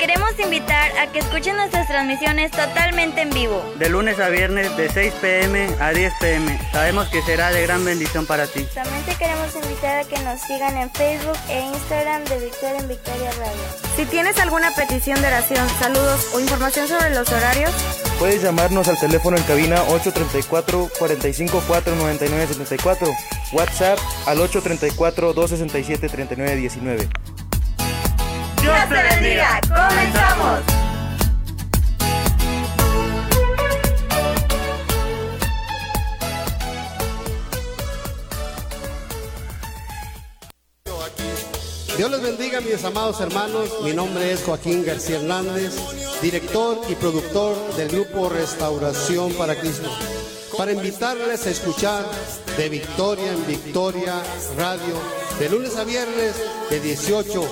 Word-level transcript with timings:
queremos 0.00 0.30
invitar 0.38 0.90
a 0.98 1.12
que 1.12 1.18
escuchen 1.18 1.56
nuestras 1.56 1.86
transmisiones 1.86 2.50
totalmente 2.50 3.20
en 3.20 3.28
vivo. 3.30 3.62
De 3.78 3.90
lunes 3.90 4.18
a 4.18 4.30
viernes 4.30 4.74
de 4.78 4.88
6 4.88 5.12
pm 5.20 5.68
a 5.78 5.90
10 5.90 6.14
pm. 6.18 6.58
Sabemos 6.72 7.08
que 7.08 7.20
será 7.20 7.52
de 7.52 7.60
gran 7.62 7.84
bendición 7.84 8.24
para 8.24 8.46
ti. 8.46 8.66
También 8.74 9.04
te 9.04 9.14
queremos 9.16 9.54
invitar 9.54 9.98
a 9.98 10.04
que 10.04 10.18
nos 10.20 10.40
sigan 10.40 10.78
en 10.78 10.90
Facebook 10.90 11.36
e 11.50 11.60
Instagram 11.60 12.24
de 12.24 12.38
Victoria 12.38 12.78
en 12.78 12.88
Victoria 12.88 13.30
Radio. 13.32 13.60
Si 13.94 14.06
tienes 14.06 14.38
alguna 14.38 14.70
petición 14.70 15.20
de 15.20 15.28
oración, 15.28 15.68
saludos 15.78 16.30
o 16.34 16.40
información 16.40 16.88
sobre 16.88 17.14
los 17.14 17.30
horarios, 17.30 17.70
puedes 18.18 18.42
llamarnos 18.42 18.88
al 18.88 18.98
teléfono 18.98 19.36
en 19.36 19.42
cabina 19.42 19.82
834 19.82 20.88
454 20.98 21.94
9974 21.94 23.14
WhatsApp 23.52 23.98
al 24.26 24.38
834-267-3919. 24.38 27.08
Dios 28.60 28.88
te 28.88 28.94
bendiga. 28.94 29.60
Comenzamos. 29.62 30.60
Dios 41.96 42.10
les 42.10 42.22
bendiga, 42.22 42.60
mis 42.60 42.84
amados 42.84 43.20
hermanos. 43.20 43.68
Mi 43.82 43.92
nombre 43.92 44.32
es 44.32 44.42
Joaquín 44.42 44.84
García 44.84 45.16
Hernández, 45.16 45.74
director 46.22 46.80
y 46.88 46.94
productor 46.94 47.56
del 47.76 47.88
grupo 47.88 48.28
Restauración 48.28 49.32
para 49.34 49.54
Cristo 49.54 49.90
para 50.56 50.72
invitarles 50.72 51.46
a 51.46 51.50
escuchar 51.50 52.04
de 52.58 52.68
Victoria 52.68 53.32
en 53.32 53.46
Victoria 53.46 54.22
Radio 54.58 55.29
de 55.40 55.48
lunes 55.48 55.74
a 55.76 55.84
viernes 55.84 56.34
de 56.68 56.80
18 56.80 57.42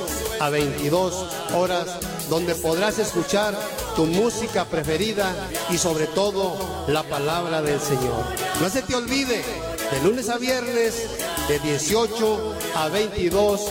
a 0.41 0.51
22 0.51 1.15
horas, 1.55 1.87
donde 2.29 2.55
podrás 2.55 2.99
escuchar 2.99 3.59
tu 3.97 4.05
música 4.05 4.67
preferida 4.67 5.35
y 5.71 5.79
sobre 5.79 6.07
todo 6.07 6.85
la 6.87 7.03
palabra 7.03 7.63
del 7.63 7.81
Señor. 7.81 8.25
No 8.61 8.69
se 8.69 8.83
te 8.83 8.95
olvide, 8.95 9.43
de 9.91 10.03
lunes 10.05 10.29
a 10.29 10.37
viernes 10.37 11.09
de 11.49 11.59
18 11.61 12.55
a 12.75 12.89
22 12.89 13.69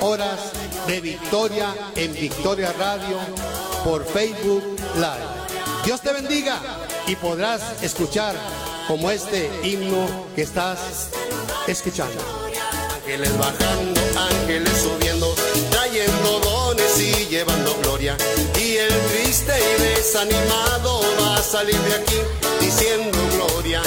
horas 0.00 0.40
de 0.88 1.00
Victoria 1.00 1.72
en 1.94 2.12
Victoria 2.12 2.74
Radio 2.76 3.18
por 3.84 4.04
Facebook 4.04 4.64
Live. 4.96 5.84
Dios 5.84 6.00
te 6.00 6.12
bendiga 6.12 6.58
y 7.06 7.14
podrás 7.14 7.80
escuchar 7.84 8.34
como 8.88 9.12
este 9.12 9.48
himno 9.62 10.26
que 10.34 10.42
estás 10.42 11.10
escuchando. 11.68 12.49
Ángeles 13.10 13.38
bajando, 13.38 14.00
ángeles 14.16 14.72
subiendo, 14.80 15.34
trayendo 15.72 16.38
dones 16.38 16.96
y 17.00 17.26
llevando 17.26 17.76
gloria. 17.82 18.16
Y 18.56 18.76
el 18.76 18.92
triste 19.10 19.52
y 19.58 19.82
desanimado 19.82 21.00
va 21.20 21.34
a 21.34 21.42
salir 21.42 21.74
de 21.74 21.94
aquí 21.96 22.20
diciendo 22.60 23.18
gloria. 23.34 23.82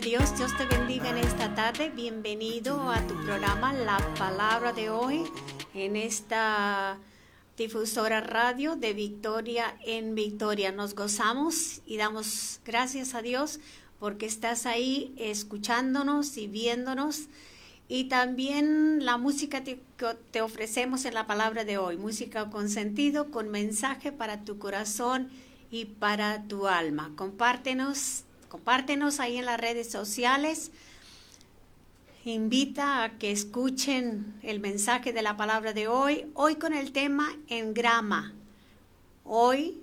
Dios, 0.00 0.36
Dios 0.36 0.50
te 0.58 0.66
bendiga 0.66 1.10
en 1.10 1.18
esta 1.18 1.54
tarde. 1.54 1.88
Bienvenido 1.88 2.90
a 2.90 3.00
tu 3.06 3.14
programa 3.24 3.72
La 3.72 3.98
Palabra 4.18 4.72
de 4.72 4.90
hoy 4.90 5.22
en 5.72 5.94
esta 5.94 6.98
difusora 7.56 8.20
radio 8.20 8.74
de 8.74 8.92
Victoria 8.92 9.76
en 9.86 10.16
Victoria. 10.16 10.72
Nos 10.72 10.96
gozamos 10.96 11.80
y 11.86 11.96
damos 11.96 12.60
gracias 12.64 13.14
a 13.14 13.22
Dios 13.22 13.60
porque 14.00 14.26
estás 14.26 14.66
ahí 14.66 15.14
escuchándonos 15.16 16.38
y 16.38 16.48
viéndonos. 16.48 17.28
Y 17.86 18.04
también 18.04 19.04
la 19.04 19.16
música 19.16 19.62
que 19.62 19.80
te 20.32 20.42
ofrecemos 20.42 21.04
en 21.04 21.14
la 21.14 21.28
palabra 21.28 21.64
de 21.64 21.78
hoy, 21.78 21.98
música 21.98 22.50
con 22.50 22.68
sentido, 22.68 23.30
con 23.30 23.48
mensaje 23.48 24.10
para 24.10 24.42
tu 24.42 24.58
corazón 24.58 25.28
y 25.70 25.84
para 25.84 26.42
tu 26.48 26.66
alma. 26.66 27.12
Compártenos 27.14 28.24
Compártenos 28.54 29.18
ahí 29.18 29.38
en 29.38 29.46
las 29.46 29.58
redes 29.58 29.90
sociales. 29.90 30.70
Invita 32.24 33.02
a 33.02 33.18
que 33.18 33.32
escuchen 33.32 34.32
el 34.44 34.60
mensaje 34.60 35.12
de 35.12 35.22
la 35.22 35.36
palabra 35.36 35.72
de 35.72 35.88
hoy. 35.88 36.26
Hoy 36.34 36.54
con 36.54 36.72
el 36.72 36.92
tema 36.92 37.36
en 37.48 37.74
grama. 37.74 38.32
Hoy 39.24 39.82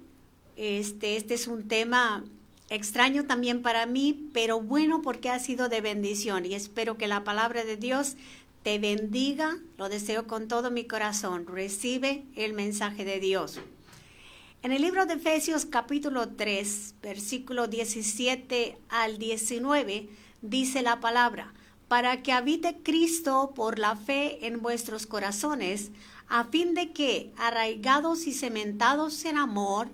este, 0.56 1.18
este 1.18 1.34
es 1.34 1.48
un 1.48 1.68
tema 1.68 2.24
extraño 2.70 3.26
también 3.26 3.62
para 3.62 3.86
mí, 3.88 4.30
pero 4.32 4.62
bueno 4.62 5.02
porque 5.02 5.30
ha 5.30 5.40
sido 5.40 5.68
de 5.68 5.82
bendición 5.82 6.46
y 6.46 6.54
espero 6.54 6.98
que 6.98 7.10
la 7.10 7.26
palabra 7.26 7.66
de 7.66 7.76
Dios 7.76 8.16
te 8.64 8.80
bendiga. 8.80 9.58
Lo 9.78 9.90
deseo 9.90 10.28
con 10.28 10.48
todo 10.48 10.72
mi 10.72 10.86
corazón. 10.86 11.46
Recibe 11.46 12.24
el 12.38 12.54
mensaje 12.54 13.04
de 13.04 13.20
Dios. 13.20 13.60
En 14.63 14.72
el 14.72 14.84
libro 14.84 15.08
de 15.08 15.16
Efesios 15.16 15.66
capítulo 15.66 16.36
3, 16.36 16.94
versículo 17.02 17.66
17 17.66 18.78
al 18.90 19.18
19, 19.18 20.08
dice 20.44 20.84
la 20.84 21.00
palabra, 21.00 21.52
para 21.88 22.22
que 22.22 22.31
habite 22.31 22.78
Cristo 22.84 23.54
por 23.56 23.80
la 23.80 23.96
fe 23.96 24.46
en 24.46 24.62
vuestros 24.62 25.08
corazones, 25.08 25.90
a 26.28 26.44
fin 26.44 26.75
de 26.75 26.92
que, 26.92 27.34
arraigados 27.38 28.28
y 28.28 28.34
cementados 28.34 29.25
en 29.25 29.40
amor, 29.40 29.88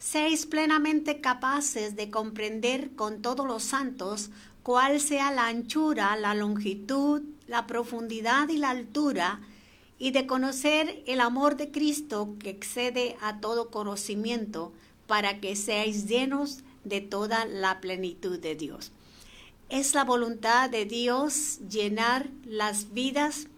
seáis 0.00 0.44
plenamente 0.44 1.20
capaces 1.20 1.94
de 1.94 2.10
comprender 2.10 2.96
con 2.96 3.22
todos 3.22 3.46
los 3.46 3.62
santos 3.62 4.30
cuál 4.64 5.00
sea 5.00 5.30
la 5.30 5.46
anchura, 5.46 6.16
la 6.16 6.34
longitud, 6.34 7.22
la 7.46 7.68
profundidad 7.68 8.48
y 8.48 8.56
la 8.56 8.70
altura, 8.70 9.40
y 9.98 10.12
de 10.12 10.26
conocer 10.26 11.02
el 11.06 11.20
amor 11.20 11.56
de 11.56 11.70
Cristo 11.70 12.34
que 12.38 12.50
excede 12.50 13.16
a 13.20 13.40
todo 13.40 13.70
conocimiento 13.70 14.72
para 15.06 15.40
que 15.40 15.56
seáis 15.56 16.06
llenos 16.06 16.60
de 16.84 17.00
toda 17.00 17.44
la 17.46 17.80
plenitud 17.80 18.38
de 18.38 18.54
Dios. 18.54 18.92
Es 19.68 19.94
la 19.94 20.04
voluntad 20.04 20.70
de 20.70 20.84
Dios 20.86 21.58
llenar 21.68 22.30
las 22.46 22.94
vidas. 22.94 23.48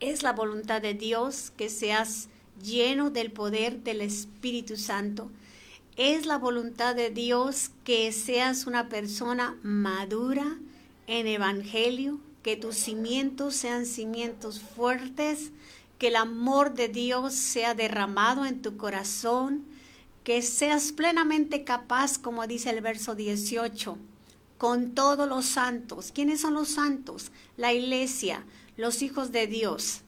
Es 0.00 0.22
la 0.22 0.32
voluntad 0.32 0.80
de 0.82 0.94
Dios 0.94 1.52
que 1.56 1.68
seas 1.68 2.28
lleno 2.62 3.10
del 3.10 3.32
poder 3.32 3.82
del 3.82 4.00
Espíritu 4.00 4.76
Santo. 4.76 5.30
Es 5.96 6.26
la 6.26 6.38
voluntad 6.38 6.94
de 6.94 7.10
Dios 7.10 7.70
que 7.84 8.12
seas 8.12 8.66
una 8.66 8.88
persona 8.88 9.58
madura 9.62 10.58
en 11.06 11.26
evangelio, 11.26 12.20
que 12.42 12.56
tus 12.56 12.76
cimientos 12.76 13.54
sean 13.54 13.86
cimientos 13.86 14.60
fuertes, 14.60 15.52
que 15.98 16.08
el 16.08 16.16
amor 16.16 16.74
de 16.74 16.88
Dios 16.88 17.34
sea 17.34 17.74
derramado 17.74 18.44
en 18.44 18.60
tu 18.60 18.76
corazón, 18.76 19.64
que 20.24 20.42
seas 20.42 20.92
plenamente 20.92 21.64
capaz, 21.64 22.18
como 22.18 22.46
dice 22.46 22.70
el 22.70 22.80
verso 22.80 23.14
18, 23.14 23.96
con 24.58 24.92
todos 24.92 25.28
los 25.28 25.46
santos. 25.46 26.10
¿Quiénes 26.12 26.40
son 26.40 26.54
los 26.54 26.68
santos? 26.68 27.30
La 27.56 27.72
iglesia, 27.72 28.44
los 28.76 29.02
hijos 29.02 29.32
de 29.32 29.46
Dios. 29.46 30.02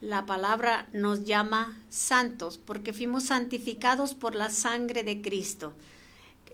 La 0.00 0.26
palabra 0.26 0.88
nos 0.92 1.24
llama 1.24 1.78
santos 1.88 2.58
porque 2.58 2.92
fuimos 2.92 3.24
santificados 3.24 4.14
por 4.14 4.34
la 4.34 4.50
sangre 4.50 5.04
de 5.04 5.22
Cristo. 5.22 5.74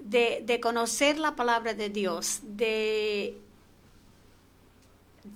De, 0.00 0.42
de 0.46 0.60
conocer 0.60 1.18
la 1.18 1.34
palabra 1.34 1.74
de 1.74 1.88
Dios, 1.88 2.40
de 2.42 3.40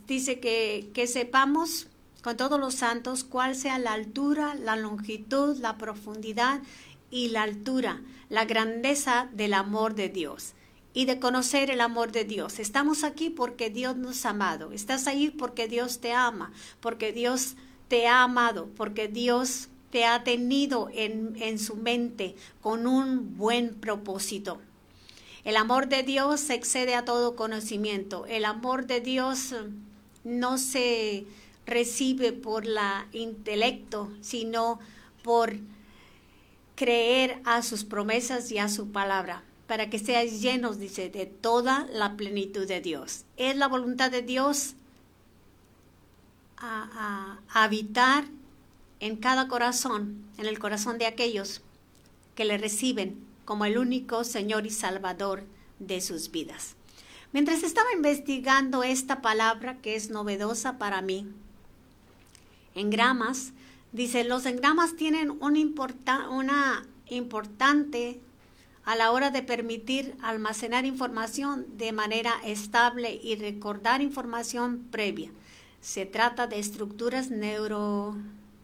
dice 0.06 0.41
que, 0.41 0.91
que 0.94 1.06
sepamos 1.06 1.89
con 2.23 2.37
todos 2.37 2.59
los 2.59 2.75
santos 2.75 3.25
cuál 3.25 3.55
sea 3.56 3.79
la 3.79 3.93
altura, 3.93 4.55
la 4.55 4.77
longitud, 4.77 5.56
la 5.59 5.77
profundidad 5.77 6.61
y 7.11 7.29
la 7.29 7.43
altura, 7.43 8.00
la 8.29 8.44
grandeza 8.44 9.29
del 9.33 9.55
amor 9.55 9.94
de 9.94 10.09
Dios 10.09 10.55
y 10.94 11.05
de 11.06 11.19
conocer 11.19 11.71
el 11.71 11.81
amor 11.81 12.12
de 12.12 12.25
Dios. 12.25 12.59
Estamos 12.59 13.05
aquí 13.05 13.31
porque 13.31 13.71
Dios 13.71 13.97
nos 13.97 14.25
ha 14.25 14.31
amado. 14.31 14.73
Estás 14.73 15.06
ahí 15.06 15.31
porque 15.31 15.69
Dios 15.69 16.00
te 16.00 16.12
ama, 16.12 16.53
porque 16.81 17.12
Dios 17.12 17.55
te 17.89 18.06
ha 18.06 18.23
amado, 18.23 18.69
porque 18.77 19.09
Dios 19.09 19.69
te 19.91 20.05
ha 20.05 20.25
tenido 20.25 20.89
en, 20.93 21.37
en 21.41 21.59
su 21.59 21.77
mente 21.77 22.35
con 22.61 22.87
un 22.87 23.37
buen 23.37 23.75
propósito. 23.75 24.61
El 25.44 25.56
amor 25.56 25.89
de 25.89 26.05
Dios 26.05 26.50
excede 26.50 26.94
a 26.94 27.05
todo 27.05 27.35
conocimiento. 27.35 28.27
El 28.27 28.44
amor 28.44 28.87
de 28.87 29.00
Dios 29.00 29.53
eh, 29.53 29.65
no 30.23 30.56
se 30.56 31.27
recibe 31.67 32.33
por 32.33 32.65
la 32.65 33.09
intelecto, 33.12 34.12
sino 34.21 34.79
por 35.25 35.55
creer 36.77 37.41
a 37.44 37.62
sus 37.62 37.85
promesas 37.85 38.50
y 38.53 38.59
a 38.59 38.69
su 38.69 38.93
palabra, 38.93 39.43
para 39.67 39.91
que 39.91 39.99
seáis 39.99 40.41
llenos, 40.41 40.79
dice, 40.79 41.11
de 41.11 41.27
toda 41.27 41.87
la 41.93 42.17
plenitud 42.17 42.67
de 42.67 42.81
Dios. 42.81 43.25
Es 43.37 43.56
la 43.56 43.67
voluntad 43.67 44.12
de 44.12 44.23
Dios 44.23 44.75
a, 46.56 47.39
a 47.53 47.65
habitar 47.65 48.25
en 49.00 49.17
cada 49.17 49.49
corazón, 49.49 50.25
en 50.39 50.46
el 50.46 50.61
corazón 50.61 50.99
de 50.99 51.06
aquellos 51.06 51.63
que 52.37 52.44
le 52.44 52.58
reciben 52.58 53.31
como 53.44 53.65
el 53.65 53.79
único 53.79 54.25
Señor 54.25 54.67
y 54.67 54.70
Salvador 54.70 55.44
de 55.79 56.01
sus 56.01 56.31
vidas. 56.31 56.77
Mientras 57.32 57.63
estaba 57.63 57.93
investigando 57.94 58.82
esta 58.82 59.22
palabra 59.22 59.79
que 59.79 59.96
es 59.96 60.11
novedosa 60.11 60.79
para 60.79 61.01
mí, 61.01 61.27
engramas, 62.75 63.53
dice, 63.93 64.25
los 64.25 64.46
engramas 64.46 64.96
tienen 64.96 65.31
un 65.31 65.75
una 66.31 66.87
importante 67.08 68.20
a 68.84 68.96
la 68.96 69.13
hora 69.13 69.31
de 69.31 69.43
permitir 69.43 70.15
almacenar 70.22 70.84
información 70.84 71.67
de 71.77 71.93
manera 71.93 72.34
estable 72.44 73.19
y 73.22 73.37
recordar 73.37 74.03
información 74.03 74.87
previa. 74.91 75.31
Se 75.81 76.05
trata 76.05 76.46
de 76.46 76.58
estructuras 76.58 77.31
neuro, 77.31 78.17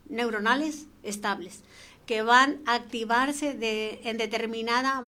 neuronales 0.09 0.87
estables 1.03 1.63
que 2.09 2.23
van 2.23 2.63
a 2.65 2.75
activarse 2.75 3.53
de, 3.53 4.01
en 4.03 4.17
determinada, 4.17 5.05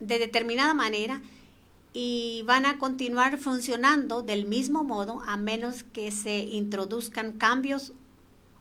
de 0.00 0.18
determinada 0.18 0.74
manera 0.74 1.22
y 1.92 2.42
van 2.46 2.66
a 2.66 2.78
continuar 2.78 3.38
funcionando 3.38 4.22
del 4.22 4.44
mismo 4.44 4.82
modo 4.82 5.22
a 5.24 5.36
menos 5.36 5.84
que 5.84 6.10
se 6.10 6.38
introduzcan 6.40 7.38
cambios 7.38 7.92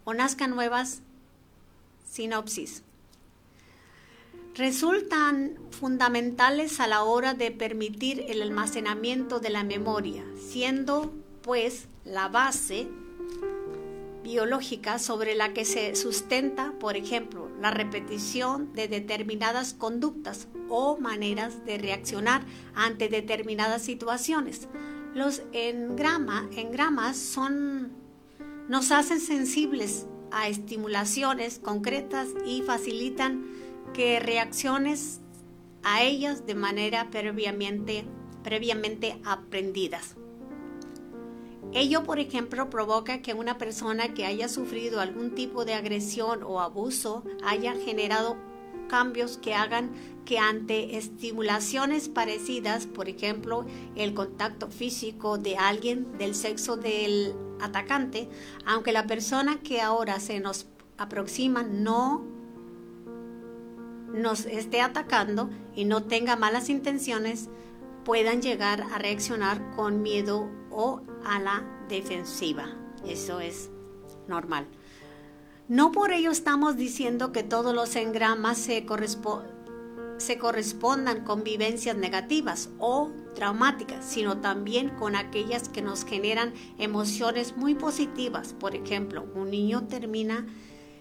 o 0.03 0.13
nazcan 0.13 0.51
nuevas 0.51 1.01
sinopsis. 2.07 2.83
Resultan 4.53 5.57
fundamentales 5.71 6.79
a 6.79 6.85
la 6.85 7.03
hora 7.03 7.33
de 7.33 7.49
permitir 7.49 8.25
el 8.29 8.43
almacenamiento 8.43 9.39
de 9.39 9.49
la 9.49 9.63
memoria, 9.63 10.23
siendo 10.37 11.11
pues 11.41 11.87
la 12.05 12.27
base 12.27 12.87
biológica 14.27 14.99
sobre 14.99 15.35
la 15.35 15.53
que 15.53 15.63
se 15.63 15.95
sustenta, 15.95 16.73
por 16.81 16.97
ejemplo, 16.97 17.49
la 17.61 17.71
repetición 17.71 18.73
de 18.73 18.89
determinadas 18.89 19.73
conductas 19.73 20.49
o 20.67 20.97
maneras 20.97 21.63
de 21.65 21.77
reaccionar 21.77 22.41
ante 22.75 23.07
determinadas 23.07 23.83
situaciones. 23.83 24.67
Los 25.15 25.43
engramas 25.53 27.15
son, 27.15 27.93
nos 28.67 28.91
hacen 28.91 29.21
sensibles 29.21 30.07
a 30.31 30.49
estimulaciones 30.49 31.59
concretas 31.59 32.27
y 32.45 32.63
facilitan 32.63 33.45
que 33.93 34.19
reacciones 34.19 35.21
a 35.83 36.03
ellas 36.03 36.45
de 36.45 36.55
manera 36.55 37.09
previamente, 37.11 38.03
previamente 38.43 39.21
aprendidas. 39.23 40.17
Ello, 41.73 42.03
por 42.03 42.19
ejemplo, 42.19 42.69
provoca 42.69 43.21
que 43.21 43.33
una 43.33 43.57
persona 43.57 44.13
que 44.13 44.25
haya 44.25 44.47
sufrido 44.47 45.01
algún 45.01 45.35
tipo 45.35 45.65
de 45.65 45.73
agresión 45.73 46.43
o 46.43 46.61
abuso 46.61 47.23
haya 47.43 47.75
generado 47.75 48.37
cambios 48.87 49.37
que 49.37 49.53
hagan 49.53 49.91
que 50.25 50.39
ante 50.39 50.97
estimulaciones 50.97 52.09
parecidas, 52.09 52.85
por 52.87 53.09
ejemplo, 53.09 53.65
el 53.95 54.13
contacto 54.13 54.69
físico 54.69 55.37
de 55.37 55.57
alguien 55.57 56.17
del 56.17 56.35
sexo 56.35 56.77
del 56.77 57.35
atacante, 57.61 58.29
aunque 58.65 58.91
la 58.91 59.07
persona 59.07 59.59
que 59.61 59.81
ahora 59.81 60.19
se 60.19 60.39
nos 60.39 60.67
aproxima 60.97 61.63
no 61.63 62.25
nos 64.13 64.45
esté 64.45 64.81
atacando 64.81 65.49
y 65.75 65.85
no 65.85 66.03
tenga 66.03 66.35
malas 66.35 66.69
intenciones, 66.69 67.49
puedan 68.03 68.41
llegar 68.41 68.81
a 68.81 68.97
reaccionar 68.97 69.71
con 69.75 70.01
miedo 70.01 70.49
o 70.77 71.01
a 71.25 71.39
la 71.39 71.65
defensiva. 71.89 72.67
Eso 73.03 73.39
es 73.39 73.71
normal. 74.27 74.67
No 75.67 75.91
por 75.91 76.11
ello 76.11 76.29
estamos 76.31 76.77
diciendo 76.77 77.31
que 77.31 77.41
todos 77.43 77.73
los 77.73 77.95
engramas 77.95 78.59
se, 78.59 78.85
correspondan 78.85 81.25
con 81.25 81.43
vivencias 81.43 81.97
negativas 81.97 82.69
o 82.77 83.11
traumáticas, 83.33 84.05
sino 84.05 84.37
también 84.37 84.91
con 84.91 85.15
aquellas 85.15 85.67
que 85.67 85.81
nos 85.81 86.05
generan 86.05 86.53
emociones 86.77 87.57
muy 87.57 87.73
positivas. 87.73 88.53
Por 88.53 88.75
ejemplo, 88.75 89.25
un 89.35 89.49
niño 89.49 89.87
termina 89.87 90.45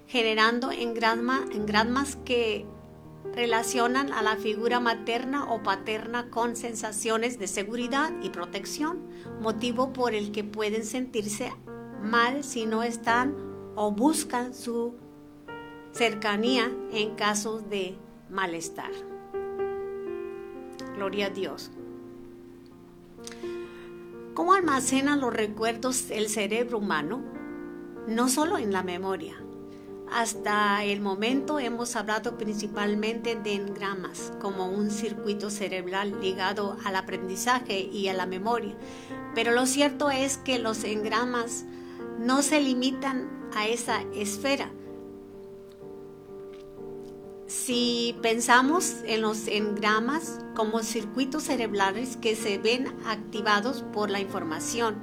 generando 0.09 0.71
engrammas 0.73 2.16
que 2.25 2.64
relacionan 3.35 4.12
a 4.12 4.23
la 4.23 4.37
figura 4.37 4.80
materna 4.80 5.52
o 5.52 5.62
paterna 5.62 6.30
con 6.30 6.56
sensaciones 6.56 7.38
de 7.38 7.47
seguridad 7.47 8.12
y 8.23 8.30
protección, 8.30 9.00
motivo 9.40 9.92
por 9.92 10.14
el 10.14 10.33
que 10.33 10.45
pueden 10.45 10.85
sentirse 10.85 11.52
mal 12.02 12.45
si 12.45 12.66
no 12.66 12.83
están 12.83 13.37
o 13.75 13.90
buscan 13.92 14.54
su 14.54 14.95
cercanía 15.92 16.71
en 16.92 17.14
casos 17.14 17.68
de 17.68 17.99
malestar. 18.30 18.90
Gloria 20.95 21.26
a 21.26 21.30
Dios. 21.30 21.71
¿Cómo 24.35 24.52
almacena 24.52 25.16
los 25.16 25.33
recuerdos 25.33 26.11
el 26.11 26.28
cerebro 26.28 26.78
humano? 26.78 27.23
No 28.06 28.28
solo 28.28 28.59
en 28.59 28.73
la 28.73 28.83
memoria, 28.83 29.35
hasta 30.11 30.85
el 30.85 31.01
momento 31.01 31.59
hemos 31.59 31.97
hablado 31.97 32.37
principalmente 32.37 33.35
de 33.35 33.55
engramas 33.55 34.33
como 34.41 34.69
un 34.69 34.91
circuito 34.91 35.51
cerebral 35.51 36.21
ligado 36.21 36.77
al 36.85 36.97
aprendizaje 36.97 37.81
y 37.81 38.09
a 38.09 38.15
la 38.15 38.27
memoria, 38.27 38.75
pero 39.35 39.53
lo 39.53 39.67
cierto 39.67 40.11
es 40.11 40.39
que 40.39 40.59
los 40.59 40.85
engramas 40.85 41.65
no 42.19 42.43
se 42.43 42.61
limitan 42.61 43.29
a 43.55 43.67
esa 43.67 44.03
esfera. 44.15 44.71
Si 47.47 48.17
pensamos 48.23 48.97
en 49.05 49.23
los 49.23 49.47
engramas 49.47 50.41
como 50.55 50.83
circuitos 50.83 51.45
cerebrales 51.45 52.17
que 52.17 52.35
se 52.35 52.59
ven 52.59 52.89
activados 53.07 53.83
por 53.93 54.11
la 54.11 54.21
información, 54.21 54.97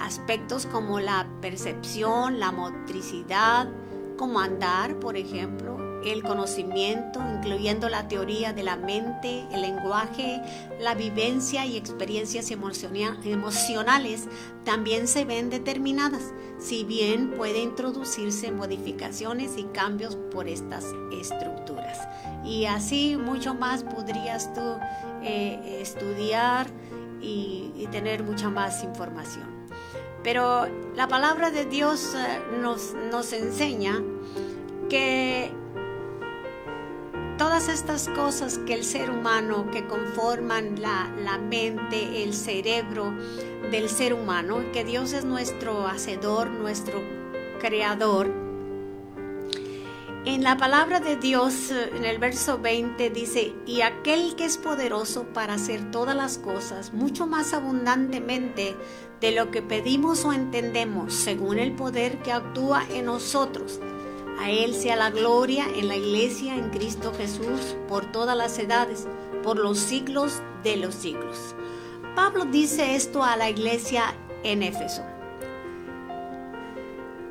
aspectos 0.00 0.66
como 0.66 1.00
la 1.00 1.28
percepción, 1.40 2.40
la 2.40 2.50
motricidad, 2.50 3.68
como 4.16 4.40
andar, 4.40 4.98
por 4.98 5.16
ejemplo, 5.16 6.00
el 6.04 6.22
conocimiento, 6.22 7.20
incluyendo 7.36 7.88
la 7.88 8.08
teoría 8.08 8.52
de 8.52 8.62
la 8.62 8.76
mente, 8.76 9.46
el 9.52 9.62
lenguaje, 9.62 10.40
la 10.80 10.94
vivencia 10.94 11.64
y 11.64 11.76
experiencias 11.76 12.50
emocionales, 12.50 14.28
también 14.64 15.06
se 15.06 15.24
ven 15.24 15.50
determinadas, 15.50 16.32
si 16.58 16.84
bien 16.84 17.32
puede 17.32 17.60
introducirse 17.60 18.50
modificaciones 18.50 19.56
y 19.56 19.64
cambios 19.64 20.16
por 20.16 20.48
estas 20.48 20.86
estructuras. 21.12 21.98
Y 22.44 22.64
así 22.64 23.16
mucho 23.16 23.54
más 23.54 23.84
podrías 23.84 24.52
tú 24.54 24.76
eh, 25.22 25.78
estudiar 25.80 26.66
y 27.20 27.86
tener 27.92 28.24
mucha 28.24 28.50
más 28.50 28.82
información. 28.82 29.51
Pero 30.22 30.66
la 30.94 31.08
palabra 31.08 31.50
de 31.50 31.64
Dios 31.64 32.14
eh, 32.14 32.40
nos, 32.60 32.94
nos 33.10 33.32
enseña 33.32 34.00
que 34.88 35.50
todas 37.38 37.68
estas 37.68 38.08
cosas 38.08 38.58
que 38.58 38.74
el 38.74 38.84
ser 38.84 39.10
humano, 39.10 39.68
que 39.72 39.86
conforman 39.86 40.80
la, 40.80 41.10
la, 41.18 41.38
mente, 41.38 42.22
el 42.22 42.34
cerebro 42.34 43.12
del 43.70 43.88
ser 43.88 44.14
humano, 44.14 44.62
que 44.72 44.84
Dios 44.84 45.12
es 45.12 45.24
nuestro 45.24 45.86
hacedor, 45.86 46.50
nuestro 46.50 47.02
creador, 47.60 48.30
en 50.24 50.44
la 50.44 50.56
palabra 50.56 51.00
de 51.00 51.16
Dios, 51.16 51.70
en 51.70 52.04
el 52.04 52.18
verso 52.18 52.58
20, 52.58 53.10
dice, 53.10 53.54
y 53.66 53.80
aquel 53.80 54.36
que 54.36 54.44
es 54.44 54.56
poderoso 54.56 55.24
para 55.34 55.54
hacer 55.54 55.90
todas 55.90 56.14
las 56.14 56.38
cosas 56.38 56.92
mucho 56.92 57.26
más 57.26 57.52
abundantemente 57.52 58.76
de 59.20 59.32
lo 59.32 59.50
que 59.50 59.62
pedimos 59.62 60.24
o 60.24 60.32
entendemos, 60.32 61.12
según 61.12 61.58
el 61.58 61.72
poder 61.72 62.18
que 62.18 62.32
actúa 62.32 62.84
en 62.90 63.06
nosotros. 63.06 63.80
A 64.38 64.50
Él 64.50 64.74
sea 64.74 64.96
la 64.96 65.10
gloria 65.10 65.66
en 65.74 65.88
la 65.88 65.96
iglesia, 65.96 66.54
en 66.54 66.70
Cristo 66.70 67.12
Jesús, 67.16 67.76
por 67.88 68.10
todas 68.12 68.36
las 68.36 68.58
edades, 68.58 69.08
por 69.42 69.58
los 69.58 69.78
siglos 69.78 70.40
de 70.62 70.76
los 70.76 70.94
siglos. 70.94 71.54
Pablo 72.14 72.44
dice 72.44 72.94
esto 72.94 73.24
a 73.24 73.36
la 73.36 73.50
iglesia 73.50 74.14
en 74.44 74.62
Éfeso. 74.62 75.11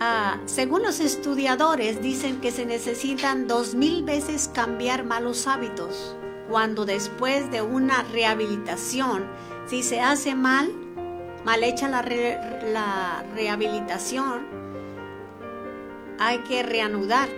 Ah, 0.04 0.40
según 0.48 0.82
los 0.82 1.00
estudiadores, 1.00 2.02
dicen 2.02 2.42
que 2.42 2.50
se 2.50 2.66
necesitan 2.66 3.48
dos 3.48 3.76
mil 3.76 4.02
veces 4.02 4.50
cambiar 4.52 5.04
malos 5.04 5.46
hábitos, 5.46 6.16
cuando 6.50 6.86
después 6.86 7.52
de 7.52 7.62
una 7.62 8.02
rehabilitación, 8.12 9.28
si 9.68 9.84
se 9.84 10.02
hace 10.02 10.34
mal, 10.34 10.72
mal 11.46 11.64
hecha 11.64 11.88
la, 11.88 12.02
la 12.02 13.24
rehabilitación, 13.36 14.48
hay 16.18 16.40
que 16.40 16.64
reanudar, 16.64 17.30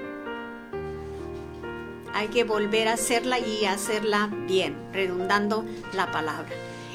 hay 2.13 2.29
que 2.29 2.46
volver 2.46 2.88
a 2.88 2.93
hacerla 2.93 3.39
y 3.39 3.65
hacerla 3.65 4.29
bien, 4.48 4.77
redundando 4.93 5.65
la 5.91 6.13
palabra. 6.13 6.53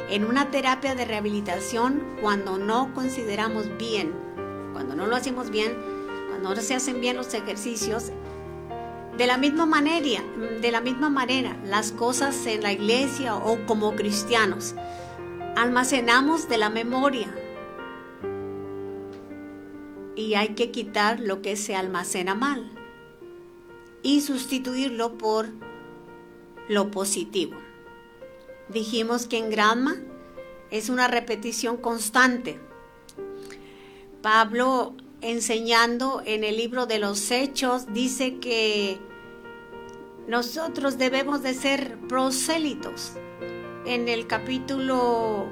En 0.08 0.24
una 0.24 0.50
terapia 0.50 0.94
de 0.94 1.04
rehabilitación, 1.04 2.02
cuando 2.22 2.56
no 2.56 2.94
consideramos 2.94 3.66
bien 3.76 4.27
cuando 4.78 4.94
no 4.94 5.08
lo 5.08 5.16
hacemos 5.16 5.50
bien, 5.50 5.76
cuando 6.28 6.54
no 6.54 6.60
se 6.60 6.76
hacen 6.76 7.00
bien 7.00 7.16
los 7.16 7.34
ejercicios, 7.34 8.12
de 9.16 9.26
la 9.26 9.36
misma 9.36 9.66
manera, 9.66 10.22
de 10.60 10.70
la 10.70 10.80
misma 10.80 11.10
manera, 11.10 11.56
las 11.64 11.90
cosas 11.90 12.46
en 12.46 12.62
la 12.62 12.72
iglesia 12.72 13.34
o 13.34 13.66
como 13.66 13.96
cristianos, 13.96 14.76
almacenamos 15.56 16.48
de 16.48 16.58
la 16.58 16.70
memoria. 16.70 17.26
Y 20.14 20.34
hay 20.34 20.50
que 20.50 20.70
quitar 20.70 21.18
lo 21.18 21.42
que 21.42 21.56
se 21.56 21.74
almacena 21.74 22.36
mal 22.36 22.70
y 24.04 24.20
sustituirlo 24.20 25.18
por 25.18 25.48
lo 26.68 26.92
positivo. 26.92 27.56
Dijimos 28.68 29.26
que 29.26 29.38
en 29.38 29.50
grama 29.50 29.96
es 30.70 30.88
una 30.88 31.08
repetición 31.08 31.78
constante 31.78 32.60
Pablo 34.22 34.94
enseñando 35.20 36.22
en 36.24 36.44
el 36.44 36.56
libro 36.56 36.86
de 36.86 36.98
los 36.98 37.30
Hechos 37.30 37.92
dice 37.92 38.38
que 38.38 38.98
nosotros 40.26 40.98
debemos 40.98 41.42
de 41.42 41.54
ser 41.54 41.98
prosélitos. 42.08 43.12
En 43.86 44.08
el 44.08 44.26
capítulo, 44.26 45.46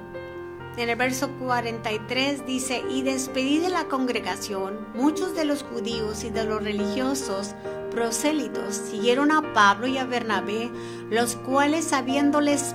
en 0.77 0.89
el 0.91 0.97
verso 0.97 1.31
43 1.39 2.45
dice, 2.45 2.83
y 2.91 3.03
despedí 3.03 3.59
de 3.59 3.71
la 3.71 3.85
congregación 3.85 4.87
muchos 4.95 5.35
de 5.35 5.47
los 5.47 5.63
judíos 5.63 6.25
y 6.25 6.31
de 6.31 6.45
los 6.45 6.63
religiosos 6.63 7.55
prosélitos 7.91 8.75
siguieron 8.75 9.33
a 9.33 9.55
Pablo 9.55 9.87
y 9.87 9.97
a 9.97 10.05
Bernabé, 10.05 10.71
los 11.09 11.37
cuales 11.37 11.93
habiéndoles 11.95 12.75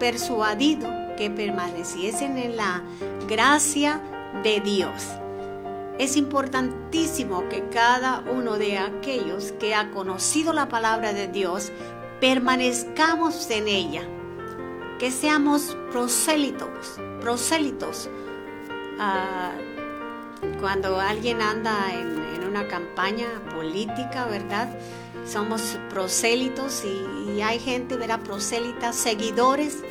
persuadido 0.00 0.88
que 1.16 1.30
permaneciesen 1.30 2.38
en 2.38 2.56
la 2.56 2.82
gracia 3.28 4.00
de 4.42 4.60
Dios. 4.60 5.04
Es 5.98 6.16
importantísimo 6.16 7.48
que 7.48 7.68
cada 7.68 8.20
uno 8.20 8.56
de 8.56 8.78
aquellos 8.78 9.52
que 9.52 9.74
ha 9.74 9.90
conocido 9.90 10.52
la 10.52 10.68
palabra 10.68 11.12
de 11.12 11.26
Dios 11.26 11.72
permanezcamos 12.20 13.50
en 13.50 13.68
ella, 13.68 14.02
que 14.98 15.10
seamos 15.10 15.76
prosélitos, 15.90 17.00
prosélitos. 17.20 18.08
Ah, 18.98 19.52
cuando 20.60 20.98
alguien 21.00 21.40
anda 21.42 21.92
en, 21.92 22.18
una 22.48 22.66
campaña 22.66 23.28
política, 23.54 24.24
¿verdad? 24.24 24.74
Somos 25.26 25.78
prosélitos 25.90 26.82
y, 26.82 27.42
hay 27.42 27.58
gente, 27.58 27.96
¿verdad? 27.96 28.20
Prosélitas, 28.20 28.96
seguidores 28.96 29.82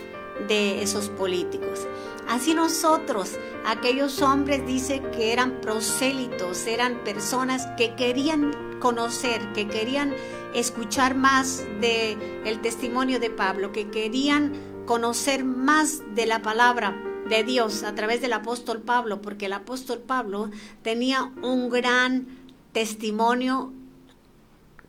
de 0.48 0.82
esos 0.82 1.10
políticos. 1.10 1.88
Así 2.28 2.54
nosotros, 2.54 3.38
aquellos 3.66 4.22
hombres, 4.22 4.66
dice 4.66 5.02
que 5.16 5.32
eran 5.32 5.62
prosélitos, 5.62 6.68
eran 6.68 7.04
personas 7.04 7.68
que 7.78 7.96
querían 7.96 8.80
conocer, 8.80 9.54
que 9.54 9.68
querían 9.68 10.14
escuchar 10.54 11.16
más 11.16 11.64
de 11.80 12.18
el 12.46 12.60
testimonio 12.62 13.20
de 13.20 13.30
Pablo, 13.30 13.72
que 13.72 13.90
querían 13.90 14.54
conocer 14.86 15.44
más 15.44 16.02
de 16.16 16.26
la 16.26 16.42
palabra, 16.42 16.96
de 17.30 17.44
Dios 17.44 17.84
a 17.84 17.94
través 17.94 18.22
del 18.22 18.34
apóstol 18.34 18.82
Pablo, 18.82 19.22
porque 19.22 19.48
el 19.48 19.54
apóstol 19.54 20.00
Pablo 20.00 20.50
tenía 20.82 21.32
un 21.42 21.70
gran 21.70 22.28
testimonio 22.72 23.74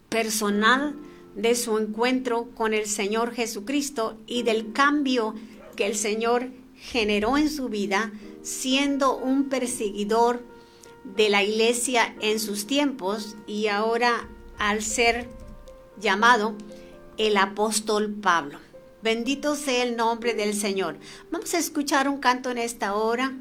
personal 0.09 0.95
de 1.35 1.55
su 1.55 1.79
encuentro 1.79 2.49
con 2.55 2.75
el 2.75 2.87
Señor 2.87 3.33
Jesucristo 3.33 4.17
y 4.27 4.43
del 4.43 4.73
cambio 4.73 5.35
que 5.77 5.87
el 5.87 5.95
Señor 5.95 6.49
generó 6.81 7.37
en 7.37 7.51
su 7.51 7.69
vida 7.69 8.13
siendo 8.43 9.17
un 9.17 9.49
perseguidor 9.49 10.43
de 11.05 11.29
la 11.29 11.43
iglesia 11.43 12.15
en 12.21 12.39
sus 12.39 12.67
tiempos 12.67 13.37
y 13.47 13.69
ahora 13.69 14.29
al 14.59 14.83
ser 14.83 15.29
llamado 16.01 16.55
el 17.17 17.37
apóstol 17.37 18.15
Pablo. 18.15 18.59
Bendito 19.03 19.55
sea 19.55 19.85
el 19.85 19.97
nombre 19.97 20.35
del 20.35 20.55
Señor. 20.55 20.99
Vamos 21.31 21.55
a 21.55 21.59
escuchar 21.59 22.09
un 22.09 22.19
canto 22.19 22.51
en 22.51 22.59
esta 22.59 22.95
hora 22.95 23.33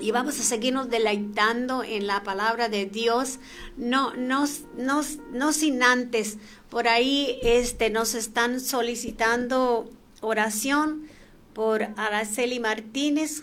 y 0.00 0.10
vamos 0.10 0.38
a 0.40 0.42
seguirnos 0.42 0.90
deleitando 0.90 1.82
en 1.84 2.06
la 2.06 2.22
palabra 2.22 2.68
de 2.68 2.86
Dios, 2.86 3.38
no, 3.76 4.14
no, 4.14 4.44
no, 4.76 5.02
no 5.32 5.52
sin 5.52 5.82
antes. 5.82 6.38
Por 6.68 6.88
ahí 6.88 7.38
este, 7.42 7.90
nos 7.90 8.14
están 8.14 8.60
solicitando 8.60 9.88
oración 10.20 11.05
por 11.56 11.88
Araceli 11.96 12.60
Martínez. 12.60 13.42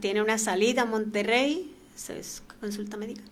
tiene 0.00 0.20
una 0.20 0.36
salida 0.36 0.82
a 0.82 0.84
Monterrey, 0.84 1.72
es 2.08 2.42
consulta 2.58 2.96
médica. 2.96 3.22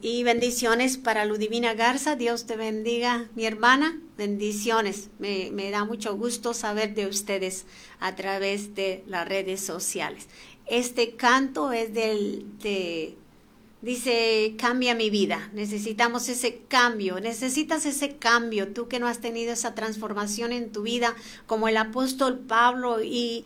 Y 0.00 0.22
bendiciones 0.22 0.96
para 0.96 1.24
Ludivina 1.24 1.74
Garza. 1.74 2.14
Dios 2.14 2.46
te 2.46 2.54
bendiga, 2.54 3.28
mi 3.34 3.46
hermana. 3.46 4.00
Bendiciones. 4.16 5.08
Me, 5.18 5.70
da 5.72 5.84
mucho 5.84 6.16
gusto 6.16 6.54
saber 6.54 6.94
de 6.94 7.08
ustedes 7.08 7.66
a 7.98 8.14
través 8.14 8.76
de 8.76 9.02
las 9.08 9.26
redes 9.26 9.60
sociales. 9.60 10.28
Este 10.66 11.16
canto 11.16 11.72
es 11.72 11.92
del, 11.92 12.46
de, 12.60 13.16
dice, 13.84 14.54
cambia 14.58 14.94
mi 14.94 15.10
vida. 15.10 15.50
Necesitamos 15.52 16.28
ese 16.28 16.62
cambio. 16.68 17.20
Necesitas 17.20 17.84
ese 17.86 18.16
cambio. 18.16 18.72
Tú 18.72 18.88
que 18.88 18.98
no 18.98 19.06
has 19.06 19.20
tenido 19.20 19.52
esa 19.52 19.74
transformación 19.74 20.52
en 20.52 20.72
tu 20.72 20.82
vida 20.82 21.14
como 21.46 21.68
el 21.68 21.76
apóstol 21.76 22.38
Pablo 22.38 23.02
y 23.02 23.44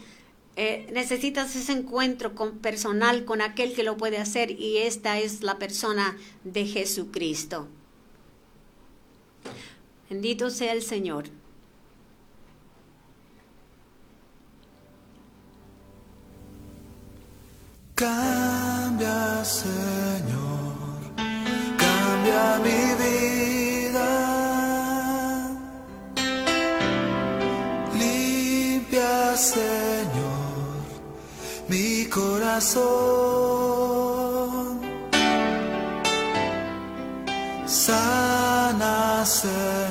eh, 0.56 0.86
necesitas 0.92 1.54
ese 1.56 1.72
encuentro 1.72 2.34
con, 2.34 2.58
personal 2.58 3.24
con 3.24 3.40
aquel 3.40 3.74
que 3.74 3.82
lo 3.82 3.96
puede 3.96 4.18
hacer 4.18 4.50
y 4.52 4.78
esta 4.78 5.18
es 5.18 5.42
la 5.42 5.58
persona 5.58 6.16
de 6.44 6.66
Jesucristo. 6.66 7.68
Bendito 10.08 10.50
sea 10.50 10.72
el 10.72 10.82
Señor. 10.82 11.37
Cambia, 17.98 19.44
Señor, 19.44 21.00
cambia 21.82 22.44
mi 22.64 22.82
vida. 23.02 24.10
Limpia, 27.98 29.36
Señor 29.36 30.38
mi 31.68 32.06
corazón. 32.06 32.88
Sana, 37.66 39.24
Señor, 39.24 39.87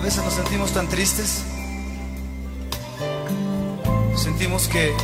A 0.00 0.02
veces 0.02 0.24
nos 0.24 0.32
sentimos 0.32 0.72
tan 0.72 0.88
tristes. 0.88 1.42
Sentimos 4.16 4.66
que 4.66 4.94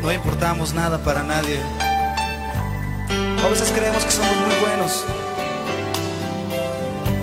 no 0.00 0.10
importamos 0.10 0.72
nada 0.72 0.96
para 1.04 1.22
nadie. 1.22 1.60
A 3.44 3.48
veces 3.48 3.70
creemos 3.76 4.02
que 4.06 4.10
somos 4.10 4.34
muy 4.34 4.54
buenos 4.66 5.04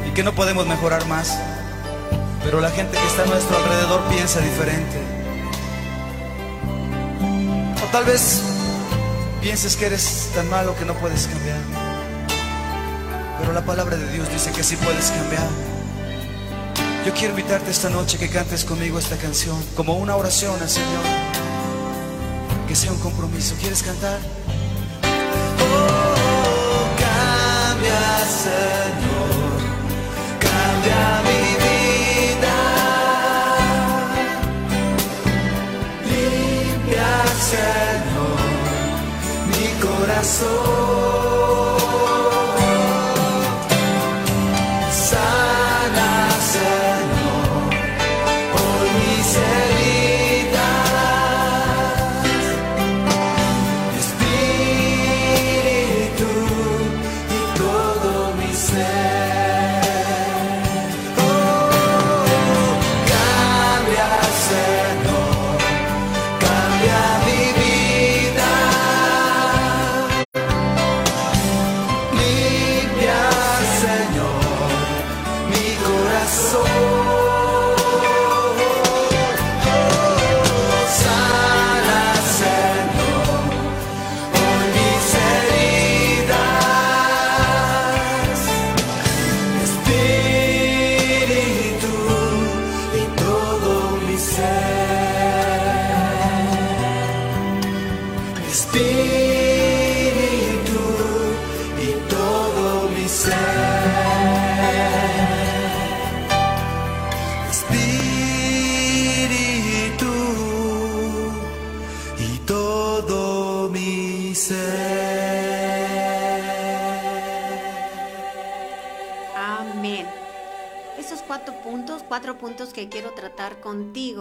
y 0.07 0.11
que 0.11 0.21
no 0.21 0.35
podemos 0.35 0.67
mejorar 0.67 1.03
más. 1.07 1.35
Pero 2.43 2.61
la 2.61 2.69
gente 2.69 2.95
que 2.95 3.07
está 3.07 3.23
a 3.23 3.25
nuestro 3.25 3.57
alrededor 3.57 4.01
piensa 4.09 4.39
diferente. 4.41 5.01
O 7.83 7.91
tal 7.91 8.03
vez 8.05 8.43
pienses 9.41 9.75
que 9.75 9.87
eres 9.87 10.29
tan 10.35 10.47
malo 10.47 10.75
que 10.75 10.85
no 10.85 10.93
puedes 10.93 11.25
cambiar. 11.25 11.57
Pero 13.39 13.51
la 13.51 13.65
palabra 13.65 13.97
de 13.97 14.11
Dios 14.11 14.29
dice 14.29 14.51
que 14.51 14.63
sí 14.63 14.75
puedes 14.75 15.09
cambiar. 15.09 15.72
Yo 17.05 17.13
quiero 17.13 17.31
invitarte 17.31 17.69
esta 17.69 17.89
noche 17.89 18.17
que 18.17 18.29
cantes 18.29 18.63
conmigo 18.63 18.97
esta 18.97 19.17
canción 19.17 19.61
como 19.75 19.97
una 19.97 20.15
oración 20.15 20.57
al 20.61 20.69
Señor. 20.69 21.03
Que 22.65 22.75
sea 22.75 22.93
un 22.93 22.99
compromiso. 22.99 23.55
¿Quieres 23.59 23.83
cantar? 23.83 24.19
Oh, 25.59 26.85
cambia, 26.97 28.19
Señor, 28.45 29.59
cambia 30.39 31.21
mi 31.27 31.43
vida. 31.65 32.55
Limpia, 36.05 37.11
Señor, 37.51 38.39
mi 39.49 39.67
corazón. 39.81 40.92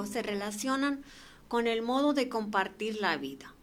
Se 0.07 0.23
relacionan 0.23 1.05
con 1.49 1.67
el 1.67 1.83
modo 1.83 2.13
de 2.15 2.29
compartir 2.29 3.01
la 3.01 3.17
vida. 3.17 3.55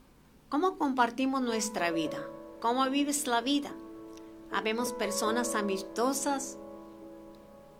¿Cómo 0.49 0.77
compartimos 0.77 1.41
nuestra 1.41 1.91
vida? 1.91 2.25
¿Cómo 2.59 2.87
vives 2.89 3.27
la 3.27 3.41
vida? 3.41 3.71
Habemos 4.51 4.93
personas 4.93 5.55
amistosas, 5.55 6.57